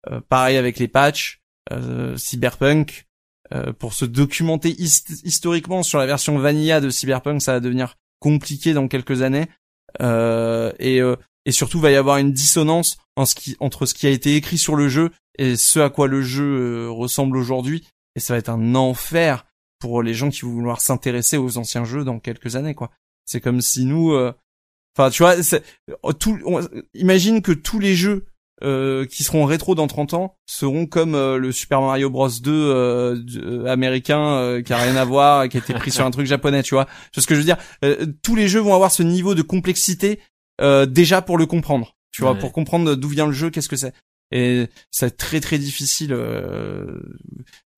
[0.09, 1.41] Euh, pareil avec les patchs,
[1.73, 3.07] euh, Cyberpunk,
[3.53, 8.73] euh, pour se documenter historiquement sur la version vanilla de Cyberpunk, ça va devenir compliqué
[8.73, 9.49] dans quelques années.
[10.01, 11.01] et,
[11.47, 14.89] et surtout, va y avoir une dissonance entre ce qui a été écrit sur le
[14.89, 17.89] jeu et ce à quoi le jeu ressemble aujourd'hui.
[18.15, 19.47] Et ça va être un enfer
[19.79, 22.91] pour les gens qui vont vouloir s'intéresser aux anciens jeux dans quelques années, quoi.
[23.31, 24.13] C'est comme si nous,
[24.97, 25.37] enfin, tu vois,
[26.19, 26.39] tout,
[26.95, 28.27] imagine que tous les jeux
[28.63, 32.29] euh, qui seront rétro dans 30 ans seront comme euh, le Super Mario Bros.
[32.29, 36.27] 2 euh, américain qui a rien à voir qui a été pris sur un truc
[36.27, 36.87] japonais tu vois.
[37.17, 37.57] Ce que je veux dire?
[38.23, 40.21] Tous les jeux vont avoir ce niveau de complexité
[40.61, 43.95] déjà pour le comprendre tu vois pour comprendre d'où vient le jeu qu'est-ce que c'est.
[44.31, 46.13] Et c'est très très difficile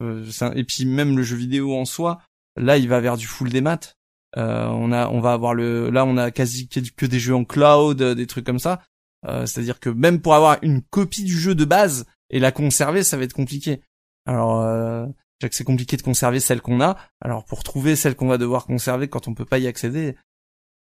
[0.02, 2.20] et puis même le jeu vidéo en soi
[2.56, 3.98] là il va vers du full des maths
[4.36, 8.02] on a on va avoir le là on a quasi que des jeux en cloud
[8.02, 8.80] des trucs comme ça
[9.26, 13.02] euh, c'est-à-dire que même pour avoir une copie du jeu de base et la conserver,
[13.02, 13.82] ça va être compliqué.
[14.26, 15.06] Alors, euh,
[15.50, 16.96] c'est compliqué de conserver celle qu'on a.
[17.20, 20.16] Alors pour trouver celle qu'on va devoir conserver quand on peut pas y accéder,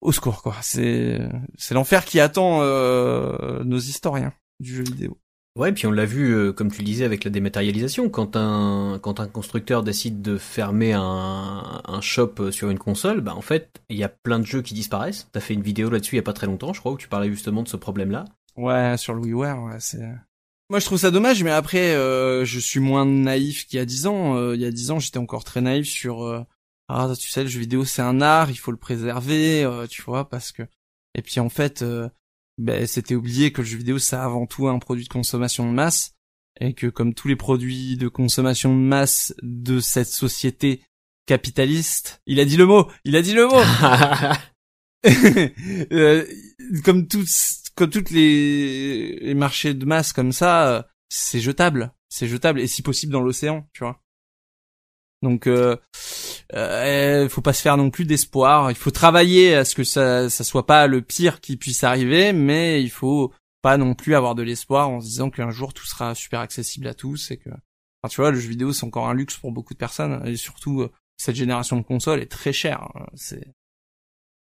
[0.00, 0.56] au secours quoi.
[0.62, 1.20] C'est
[1.56, 5.18] c'est l'enfer qui attend euh, nos historiens du jeu vidéo.
[5.56, 8.08] Ouais, puis on l'a vu, euh, comme tu le disais, avec la dématérialisation.
[8.08, 13.20] Quand un, quand un constructeur décide de fermer un, un shop euh, sur une console,
[13.20, 15.28] bah en fait, il y a plein de jeux qui disparaissent.
[15.32, 17.08] T'as fait une vidéo là-dessus il y a pas très longtemps, je crois, où tu
[17.08, 18.26] parlais justement de ce problème-là.
[18.56, 20.08] Ouais, sur le WiiWare, ouais, c'est...
[20.70, 23.84] Moi, je trouve ça dommage, mais après, euh, je suis moins naïf qu'il y a
[23.84, 24.52] dix ans.
[24.52, 26.46] il y a dix ans, j'étais encore très naïf sur...
[26.88, 30.28] ah, tu sais, le jeu vidéo, c'est un art, il faut le préserver, tu vois,
[30.28, 30.62] parce que...
[31.16, 31.84] Et puis, en fait
[32.60, 35.74] ben, c'était oublié que le jeu vidéo c'est avant tout un produit de consommation de
[35.74, 36.14] masse
[36.60, 40.82] et que comme tous les produits de consommation de masse de cette société
[41.26, 43.60] capitaliste, il a dit le mot, il a dit le mot.
[45.92, 46.26] Euh,
[46.84, 47.26] comme toutes
[47.74, 52.82] comme toutes les, les marchés de masse comme ça, c'est jetable, c'est jetable et si
[52.82, 54.02] possible dans l'océan, tu vois.
[55.22, 55.76] Donc, euh,
[56.54, 58.70] euh, faut pas se faire non plus d'espoir.
[58.70, 62.32] Il faut travailler à ce que ça, ça soit pas le pire qui puisse arriver,
[62.32, 65.84] mais il faut pas non plus avoir de l'espoir en se disant qu'un jour tout
[65.84, 69.08] sera super accessible à tous et que, enfin, tu vois, le jeu vidéo c'est encore
[69.08, 72.52] un luxe pour beaucoup de personnes et surtout euh, cette génération de consoles est très
[72.52, 72.82] chère.
[72.94, 73.06] Hein.
[73.14, 73.52] C'est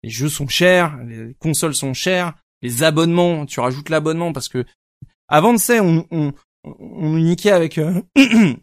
[0.03, 4.63] les jeux sont chers, les consoles sont chères, les abonnements, tu rajoutes l'abonnement parce que
[5.27, 8.01] avant de ça, on on on, nous niquait avec euh,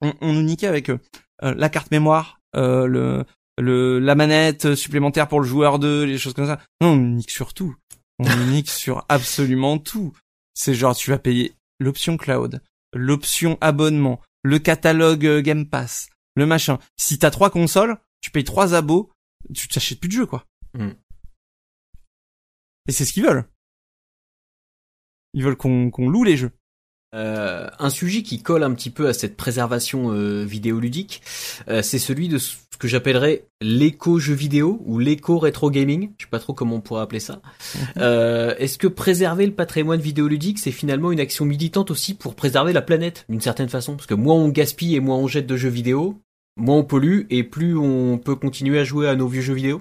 [0.00, 0.98] on, on niquait avec euh,
[1.42, 3.24] la carte mémoire, euh, le,
[3.58, 6.60] le, la manette supplémentaire pour le joueur 2, les choses comme ça.
[6.80, 7.76] Non, on nique sur tout.
[8.18, 10.12] On nique sur absolument tout.
[10.54, 12.62] C'est genre, tu vas payer l'option cloud,
[12.94, 16.78] l'option abonnement, le catalogue euh, Game Pass, le machin.
[16.96, 19.10] Si t'as trois consoles, tu payes trois abos,
[19.54, 20.46] tu t'achètes plus de jeux, quoi.
[20.74, 20.90] Mm.
[22.88, 23.44] Et c'est ce qu'ils veulent.
[25.32, 26.52] Ils veulent qu'on qu'on loue les jeux.
[27.14, 31.22] Euh, un sujet qui colle un petit peu à cette préservation euh, vidéoludique,
[31.68, 36.10] euh, c'est celui de ce que j'appellerais l'éco-jeu vidéo ou l'éco-rétro gaming.
[36.18, 37.40] Je sais pas trop comment on pourrait appeler ça.
[37.76, 38.02] Mhm.
[38.58, 42.82] Est-ce que préserver le patrimoine vidéoludique, c'est finalement une action militante aussi pour préserver la
[42.82, 43.94] planète d'une certaine façon?
[43.94, 46.20] Parce que moins on gaspille et moins on jette de jeux vidéo,
[46.56, 49.80] moins on pollue et plus on peut continuer à jouer à nos vieux jeux vidéo?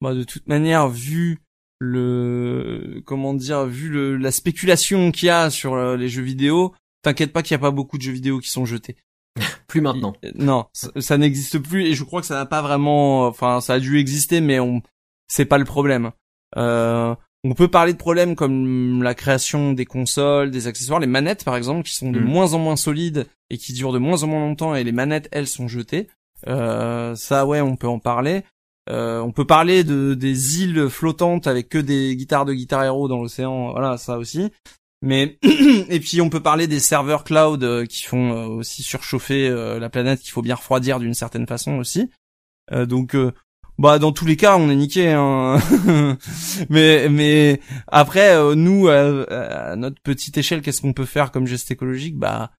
[0.00, 1.40] Bah de toute manière, vu
[1.80, 6.74] le comment dire vu le, la spéculation qu'il y a sur euh, les jeux vidéo
[7.02, 8.96] t'inquiète pas qu'il n'y a pas beaucoup de jeux vidéo qui sont jetés
[9.68, 13.60] plus maintenant non ça, n'existe plus et je crois que ça n'a pas vraiment enfin
[13.60, 14.82] ça a dû exister mais on
[15.28, 16.10] c'est pas le problème
[16.56, 17.14] euh,
[17.44, 21.56] on peut parler de problèmes comme la création des consoles, des accessoires, les manettes par
[21.56, 22.24] exemple, qui sont de mm.
[22.24, 25.28] moins en moins solides et qui durent de moins en moins longtemps, et les manettes
[25.30, 26.08] elles sont jetées.
[26.46, 28.42] Euh, ça ouais, on peut en parler.
[28.88, 33.08] Euh, on peut parler de des îles flottantes avec que des guitares de guitare héros
[33.08, 34.50] dans l'océan, voilà ça aussi.
[35.02, 39.50] Mais et puis on peut parler des serveurs cloud euh, qui font euh, aussi surchauffer
[39.50, 42.10] la planète, qu'il faut bien refroidir d'une certaine façon aussi.
[42.86, 43.16] donc
[43.78, 45.10] bah dans tous les cas on est niqué.
[45.12, 45.58] Hein.
[46.70, 52.16] mais mais après nous à, notre petite échelle qu'est-ce qu'on peut faire comme geste écologique?
[52.16, 52.52] Bah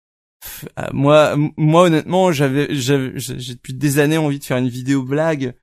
[0.93, 5.55] moi moi honnêtement j'avais j'ai depuis des années envie de faire une vidéo blague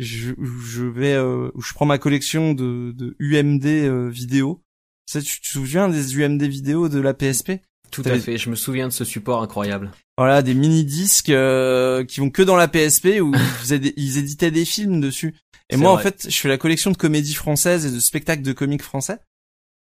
[0.00, 4.62] je, je vais euh, je prends ma collection de, de UMD euh, vidéo.
[5.10, 7.52] Tu, tu te souviens des UMD vidéo de la PSP
[7.90, 9.92] Tout à fait, je me souviens de ce support incroyable.
[10.16, 13.32] Voilà, des mini disques euh, qui vont que dans la PSP où
[13.70, 15.34] ils, ils éditaient des films dessus.
[15.70, 18.52] Et moi en fait, je fais la collection de comédies françaises et de spectacles de
[18.52, 19.18] comiques français.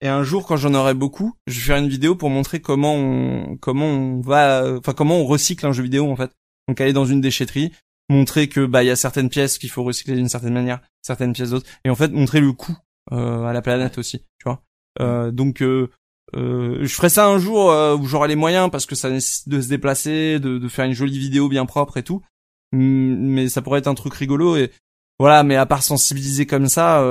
[0.01, 2.95] Et un jour, quand j'en aurai beaucoup, je vais faire une vidéo pour montrer comment
[2.95, 6.33] on comment on va, enfin comment on recycle un jeu vidéo en fait.
[6.69, 7.73] Donc aller dans une déchetterie,
[8.13, 11.33] montrer que bah il y a certaines pièces qu'il faut recycler d'une certaine manière, certaines
[11.33, 12.77] pièces d'autres, et en fait montrer le coût
[13.13, 14.63] euh, à la planète aussi, tu vois.
[15.01, 15.91] Euh, donc euh,
[16.35, 17.67] euh, je ferai ça un jour
[17.99, 20.93] où j'aurai les moyens parce que ça nécessite de se déplacer, de, de faire une
[20.93, 22.23] jolie vidéo bien propre et tout.
[22.73, 24.71] Mais ça pourrait être un truc rigolo et
[25.19, 25.43] voilà.
[25.43, 27.03] Mais à part sensibiliser comme ça,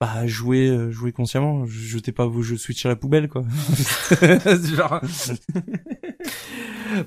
[0.00, 3.42] bah jouer euh, jouer consciemment jetez pas vos jeux Switch à la poubelle quoi
[4.76, 5.00] genre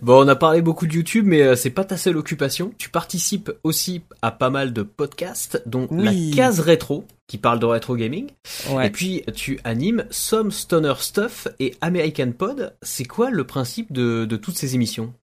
[0.02, 2.74] bon on a parlé beaucoup de YouTube mais euh, c'est pas ta seule occupation.
[2.78, 7.66] Tu participes aussi à pas mal de podcasts dont la case rétro qui parle de
[7.66, 8.30] rétro gaming.
[8.72, 8.88] Ouais.
[8.88, 12.76] et puis tu animes Some Stoner Stuff et American Pod.
[12.82, 15.14] C'est quoi le principe de, de toutes ces émissions?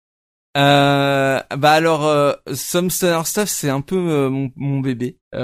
[0.57, 5.19] Euh, bah alors, euh, Some Stoner Stuff, c'est un peu euh, mon, mon, bébé.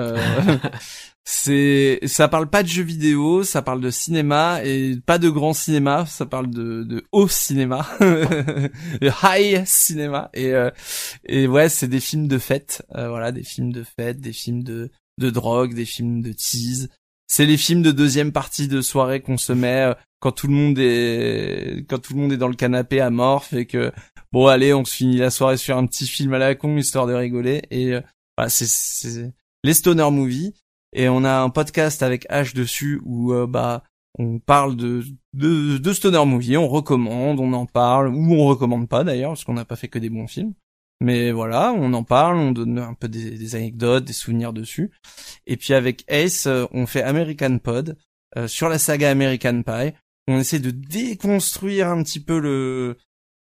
[1.25, 5.31] Euh, c'est, ça parle pas de jeux vidéo, ça parle de cinéma et pas de
[5.31, 10.31] grand cinéma, ça parle de, de haut cinéma, de high cinéma.
[10.35, 10.53] Et
[11.25, 14.91] et ouais, c'est des films de fête, voilà, des films de fête, des films de
[15.19, 16.89] de drogue, des films de tease.
[17.27, 19.95] C'est les films de deuxième partie de soirée qu'on se met
[20.25, 23.67] quand tout le monde est quand tout le monde est dans le canapé amorphe et
[23.67, 23.93] que
[24.33, 27.07] bon allez on se finit la soirée sur un petit film à la con histoire
[27.07, 27.63] de rigoler.
[27.71, 28.01] Et euh,
[28.49, 30.55] c'est c'est les stoner movies
[30.95, 33.83] et on a un podcast avec H dessus où euh, bah
[34.19, 38.89] on parle de, de de stoner movie on recommande on en parle ou on recommande
[38.89, 40.55] pas d'ailleurs parce qu'on n'a pas fait que des bons films
[41.01, 44.93] mais voilà, on en parle, on donne un peu des, anecdotes, des souvenirs dessus.
[45.45, 47.99] Et puis avec Ace, euh, on fait American Pod
[48.47, 49.93] sur la saga American Pie
[50.29, 52.97] on essaie de déconstruire un petit peu le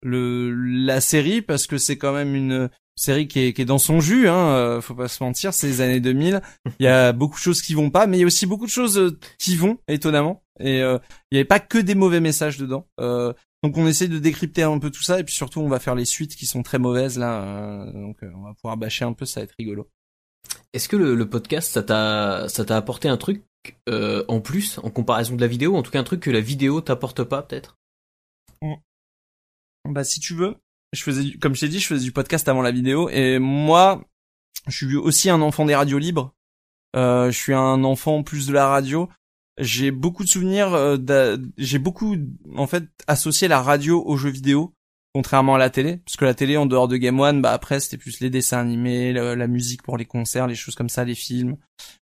[0.02, 2.70] le la série parce que c'est quand même une
[3.00, 5.68] série qui est, qui est dans son jus hein euh, faut pas se mentir c'est
[5.68, 6.42] les années 2000
[6.80, 8.66] il y a beaucoup de choses qui vont pas mais il y a aussi beaucoup
[8.66, 10.44] de choses euh, qui vont étonnamment.
[10.60, 10.98] Et euh,
[11.32, 12.86] il y avait pas que des mauvais messages dedans.
[13.00, 15.96] Donc on essaie de décrypter un peu tout ça et puis surtout on va faire
[15.96, 19.40] les suites qui sont très mauvaises là donc on va pouvoir bâcher un peu ça
[19.40, 19.90] va être rigolo.
[20.74, 23.44] Est-ce que le, le podcast ça t'a ça t'a apporté un truc
[23.88, 26.42] euh, en plus en comparaison de la vidéo En tout cas, un truc que la
[26.42, 27.78] vidéo t'apporte pas, peut-être?
[29.88, 30.56] Bah, si tu veux,
[30.94, 34.04] je faisais, comme je t'ai dit, je faisais du podcast avant la vidéo, et moi,
[34.68, 36.34] je suis aussi un enfant des radios libres.
[36.96, 39.10] Euh, je suis un enfant plus de la radio.
[39.60, 40.74] J'ai beaucoup de souvenirs.
[40.74, 42.16] Euh, j'ai beaucoup,
[42.56, 44.74] en fait, associé la radio aux jeux vidéo
[45.14, 47.80] contrairement à la télé, parce que la télé en dehors de Game One, bah après
[47.80, 51.16] c'était plus les dessins animés, la, musique pour les concerts, les choses comme ça, les
[51.16, 51.58] films.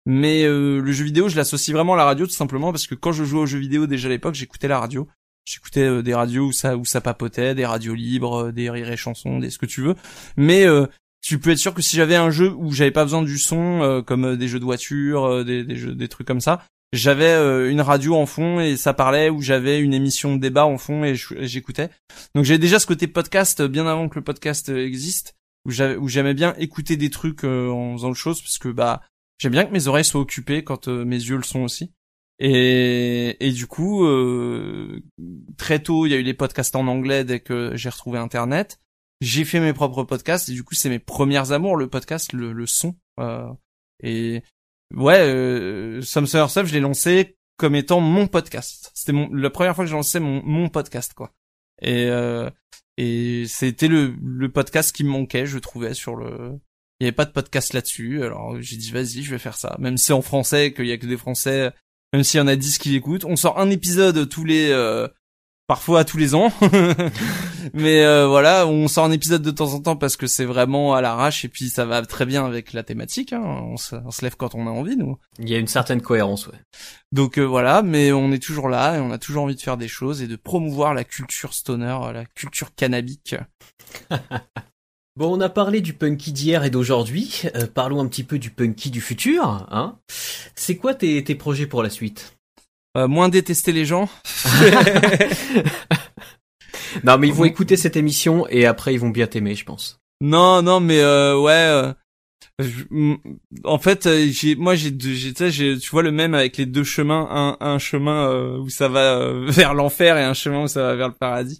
[0.05, 2.95] Mais euh, le jeu vidéo, je l'associe vraiment à la radio tout simplement parce que
[2.95, 5.07] quand je jouais aux jeux vidéo déjà à l'époque, j'écoutais la radio.
[5.45, 8.91] J'écoutais euh, des radios où ça où ça papotait, des radios libres, euh, des rires
[8.91, 9.95] et chansons, des ce que tu veux.
[10.37, 10.65] Mais
[11.21, 14.03] tu peux être sûr que si j'avais un jeu où j'avais pas besoin du son,
[14.05, 16.63] comme des jeux de voiture, des, des jeux, des trucs comme ça,
[16.93, 20.77] j'avais une radio en fond et ça parlait ou j'avais une émission de débat en
[20.77, 21.89] fond et j'écoutais.
[22.33, 25.35] Donc j'avais déjà ce côté podcast bien avant que le podcast existe
[25.65, 29.01] où j'aimais bien écouter des trucs en faisant le chose parce que bah
[29.41, 31.91] J'aime bien que mes oreilles soient occupées quand euh, mes yeux le sont aussi.
[32.43, 34.99] Et, et du coup, euh,
[35.57, 38.79] très tôt, il y a eu les podcasts en anglais dès que j'ai retrouvé Internet.
[39.21, 42.51] J'ai fait mes propres podcasts et du coup, c'est mes premières amours, le podcast, le,
[42.51, 42.95] le son.
[43.19, 43.47] Euh,
[44.01, 44.41] et
[44.95, 48.91] ouais, euh, Some je l'ai lancé comme étant mon podcast.
[48.95, 51.31] C'était la première fois que j'ai lancé mon, mon podcast, quoi.
[51.83, 52.49] Et, euh,
[52.97, 56.59] et c'était le, le podcast qui me manquait, je trouvais, sur le,
[56.99, 59.75] il y avait pas de podcast là-dessus, alors j'ai dit vas-y, je vais faire ça.
[59.77, 61.71] Même si c'est en français, qu'il y a que des Français,
[62.13, 65.07] même s'il y en a 10 qui l'écoutent, on sort un épisode tous les, euh,
[65.71, 66.51] parfois tous les ans.
[67.73, 70.95] Mais euh, voilà, on sort un épisode de temps en temps parce que c'est vraiment
[70.95, 73.31] à l'arrache et puis ça va très bien avec la thématique.
[73.31, 73.41] Hein.
[73.41, 75.17] On, se, on, se, lève quand on a envie, nous.
[75.39, 76.59] Il y a une certaine cohérence, ouais.
[77.13, 79.77] Donc euh, voilà, mais on est toujours là et on a toujours envie de faire
[79.77, 83.35] des choses et de promouvoir la culture stoner, la culture cannabique.
[85.21, 87.43] Bon, on a parlé du punky d'hier et d'aujourd'hui.
[87.55, 89.67] Euh, parlons un petit peu du punky du futur.
[89.69, 89.99] Hein
[90.55, 92.35] C'est quoi tes, tes, projets pour la suite?
[92.97, 94.09] Euh, Moins détester les gens.
[97.03, 99.99] non, mais ils vont écouter cette émission et après ils vont bien t'aimer, je pense.
[100.21, 101.93] Non, non, mais euh, ouais.
[103.63, 107.57] en fait, j'ai, moi, j'ai, j'ai, tu vois le même avec les deux chemins, un,
[107.59, 111.13] un chemin où ça va vers l'enfer et un chemin où ça va vers le
[111.13, 111.59] paradis.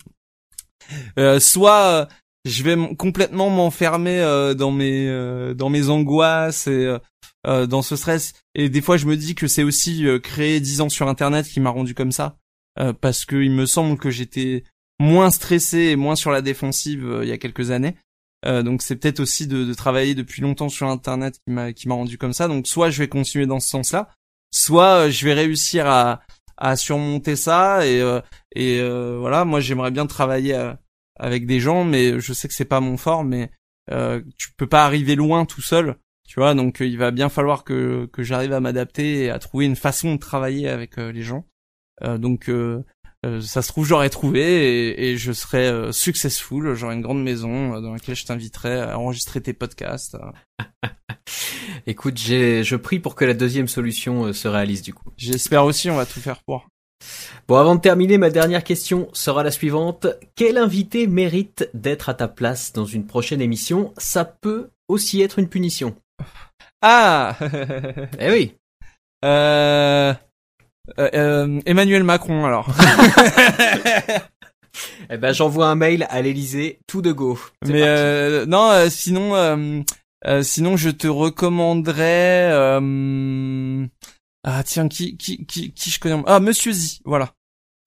[1.40, 2.08] soit
[2.46, 6.98] je vais complètement m'enfermer euh, dans mes euh, dans mes angoisses et
[7.48, 8.34] euh, dans ce stress.
[8.56, 11.60] Et des fois je me dis que c'est aussi créer 10 ans sur internet qui
[11.60, 12.38] m'a rendu comme ça
[13.02, 14.64] parce que il me semble que j'étais
[15.00, 17.96] moins stressé et moins sur la défensive il y a quelques années.
[18.46, 21.96] Donc c'est peut-être aussi de, de, travailler depuis longtemps sur internet qui m'a qui m'a
[21.96, 22.48] rendu comme ça.
[22.48, 24.10] Donc soit je vais continuer dans ce sens-là
[24.52, 26.22] soit je vais réussir à
[26.58, 28.02] à surmonter ça et
[28.56, 28.82] et
[29.18, 30.80] voilà moi j'aimerais bien travailler à,
[31.22, 33.52] avec des gens, mais je sais que c'est pas mon fort, mais
[33.92, 35.98] euh, tu peux pas arriver loin tout seul,
[36.28, 36.54] tu vois.
[36.56, 40.16] Donc il va bien falloir que que j'arrive à m'adapter et à trouver une façon
[40.16, 41.46] de travailler avec les gens.
[42.18, 42.52] donc
[43.40, 47.94] ça se trouve j'aurais trouvé et, et je serais successful, j'aurais une grande maison dans
[47.94, 50.18] laquelle je t'inviterais à enregistrer tes podcasts.
[51.88, 55.10] Écoute, j'ai, je prie pour que la deuxième solution se réalise du coup.
[55.18, 56.68] J'espère aussi, on va tout faire pour.
[57.48, 60.08] Bon, avant de terminer, ma dernière question sera la suivante.
[60.36, 63.94] Quel invité mérite d'être à ta place dans une prochaine émission?
[63.98, 65.96] Ça peut aussi être une punition.
[66.82, 67.38] Ah
[68.20, 68.56] Eh oui
[69.24, 70.14] euh...
[71.00, 72.68] Euh, euh, Emmanuel Macron alors.
[75.10, 77.40] eh ben j'envoie un mail à l'Elysée tout de go.
[77.66, 79.84] Mais euh, non, euh, sinon,
[80.42, 82.80] sinon je te recommanderais.
[84.44, 86.22] Ah tiens, qui qui qui qui je connais?
[86.26, 87.34] Ah Monsieur Z, voilà.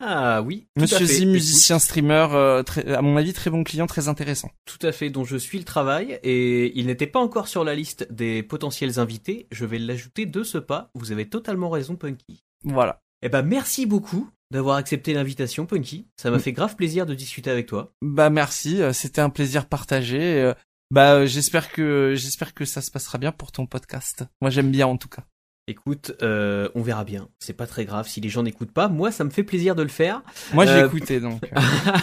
[0.00, 0.66] Ah oui.
[0.76, 4.50] Monsieur Z, musicien, streamer, euh, très, à mon avis très bon client, très intéressant.
[4.64, 7.74] Tout à fait, dont je suis le travail et il n'était pas encore sur la
[7.74, 9.46] liste des potentiels invités.
[9.50, 10.90] Je vais l'ajouter de ce pas.
[10.94, 12.42] Vous avez totalement raison, Punky.
[12.64, 13.02] Voilà.
[13.22, 16.06] Eh ben merci beaucoup d'avoir accepté l'invitation, Punky.
[16.20, 17.92] Ça m'a fait grave plaisir de discuter avec toi.
[18.02, 20.42] Bah merci, euh, c'était un plaisir partagé.
[20.42, 20.54] Euh,
[20.90, 24.24] bah j'espère que j'espère que ça se passera bien pour ton podcast.
[24.42, 25.24] Moi j'aime bien en tout cas.
[25.66, 27.28] Écoute, euh, on verra bien.
[27.38, 28.88] C'est pas très grave si les gens n'écoutent pas.
[28.88, 30.22] Moi, ça me fait plaisir de le faire.
[30.52, 31.40] Moi, j'ai euh, écouté donc.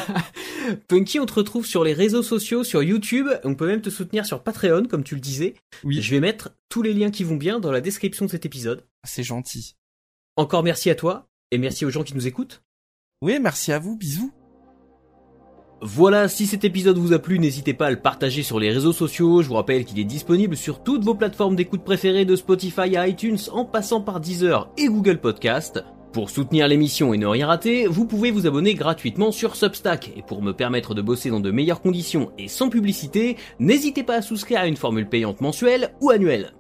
[0.88, 3.28] Punky, on te retrouve sur les réseaux sociaux, sur YouTube.
[3.43, 5.53] On peut même te soutenir sur Patreon, comme tu le disais.
[5.84, 6.01] Oui.
[6.01, 8.84] Je vais mettre tous les liens qui vont bien dans la description de cet épisode.
[9.03, 9.76] C'est gentil.
[10.38, 12.64] Encore merci à toi et merci aux gens qui nous écoutent.
[13.22, 13.95] Oui, merci à vous.
[13.95, 14.34] Bisous.
[15.84, 18.93] Voilà, si cet épisode vous a plu, n'hésitez pas à le partager sur les réseaux
[18.93, 19.41] sociaux.
[19.41, 23.07] Je vous rappelle qu'il est disponible sur toutes vos plateformes d'écoute préférées de Spotify à
[23.07, 25.84] iTunes en passant par Deezer et Google Podcast.
[26.13, 30.11] Pour soutenir l'émission et ne rien rater, vous pouvez vous abonner gratuitement sur Substack.
[30.15, 34.17] Et pour me permettre de bosser dans de meilleures conditions et sans publicité, n'hésitez pas
[34.17, 36.53] à souscrire à une formule payante mensuelle ou annuelle.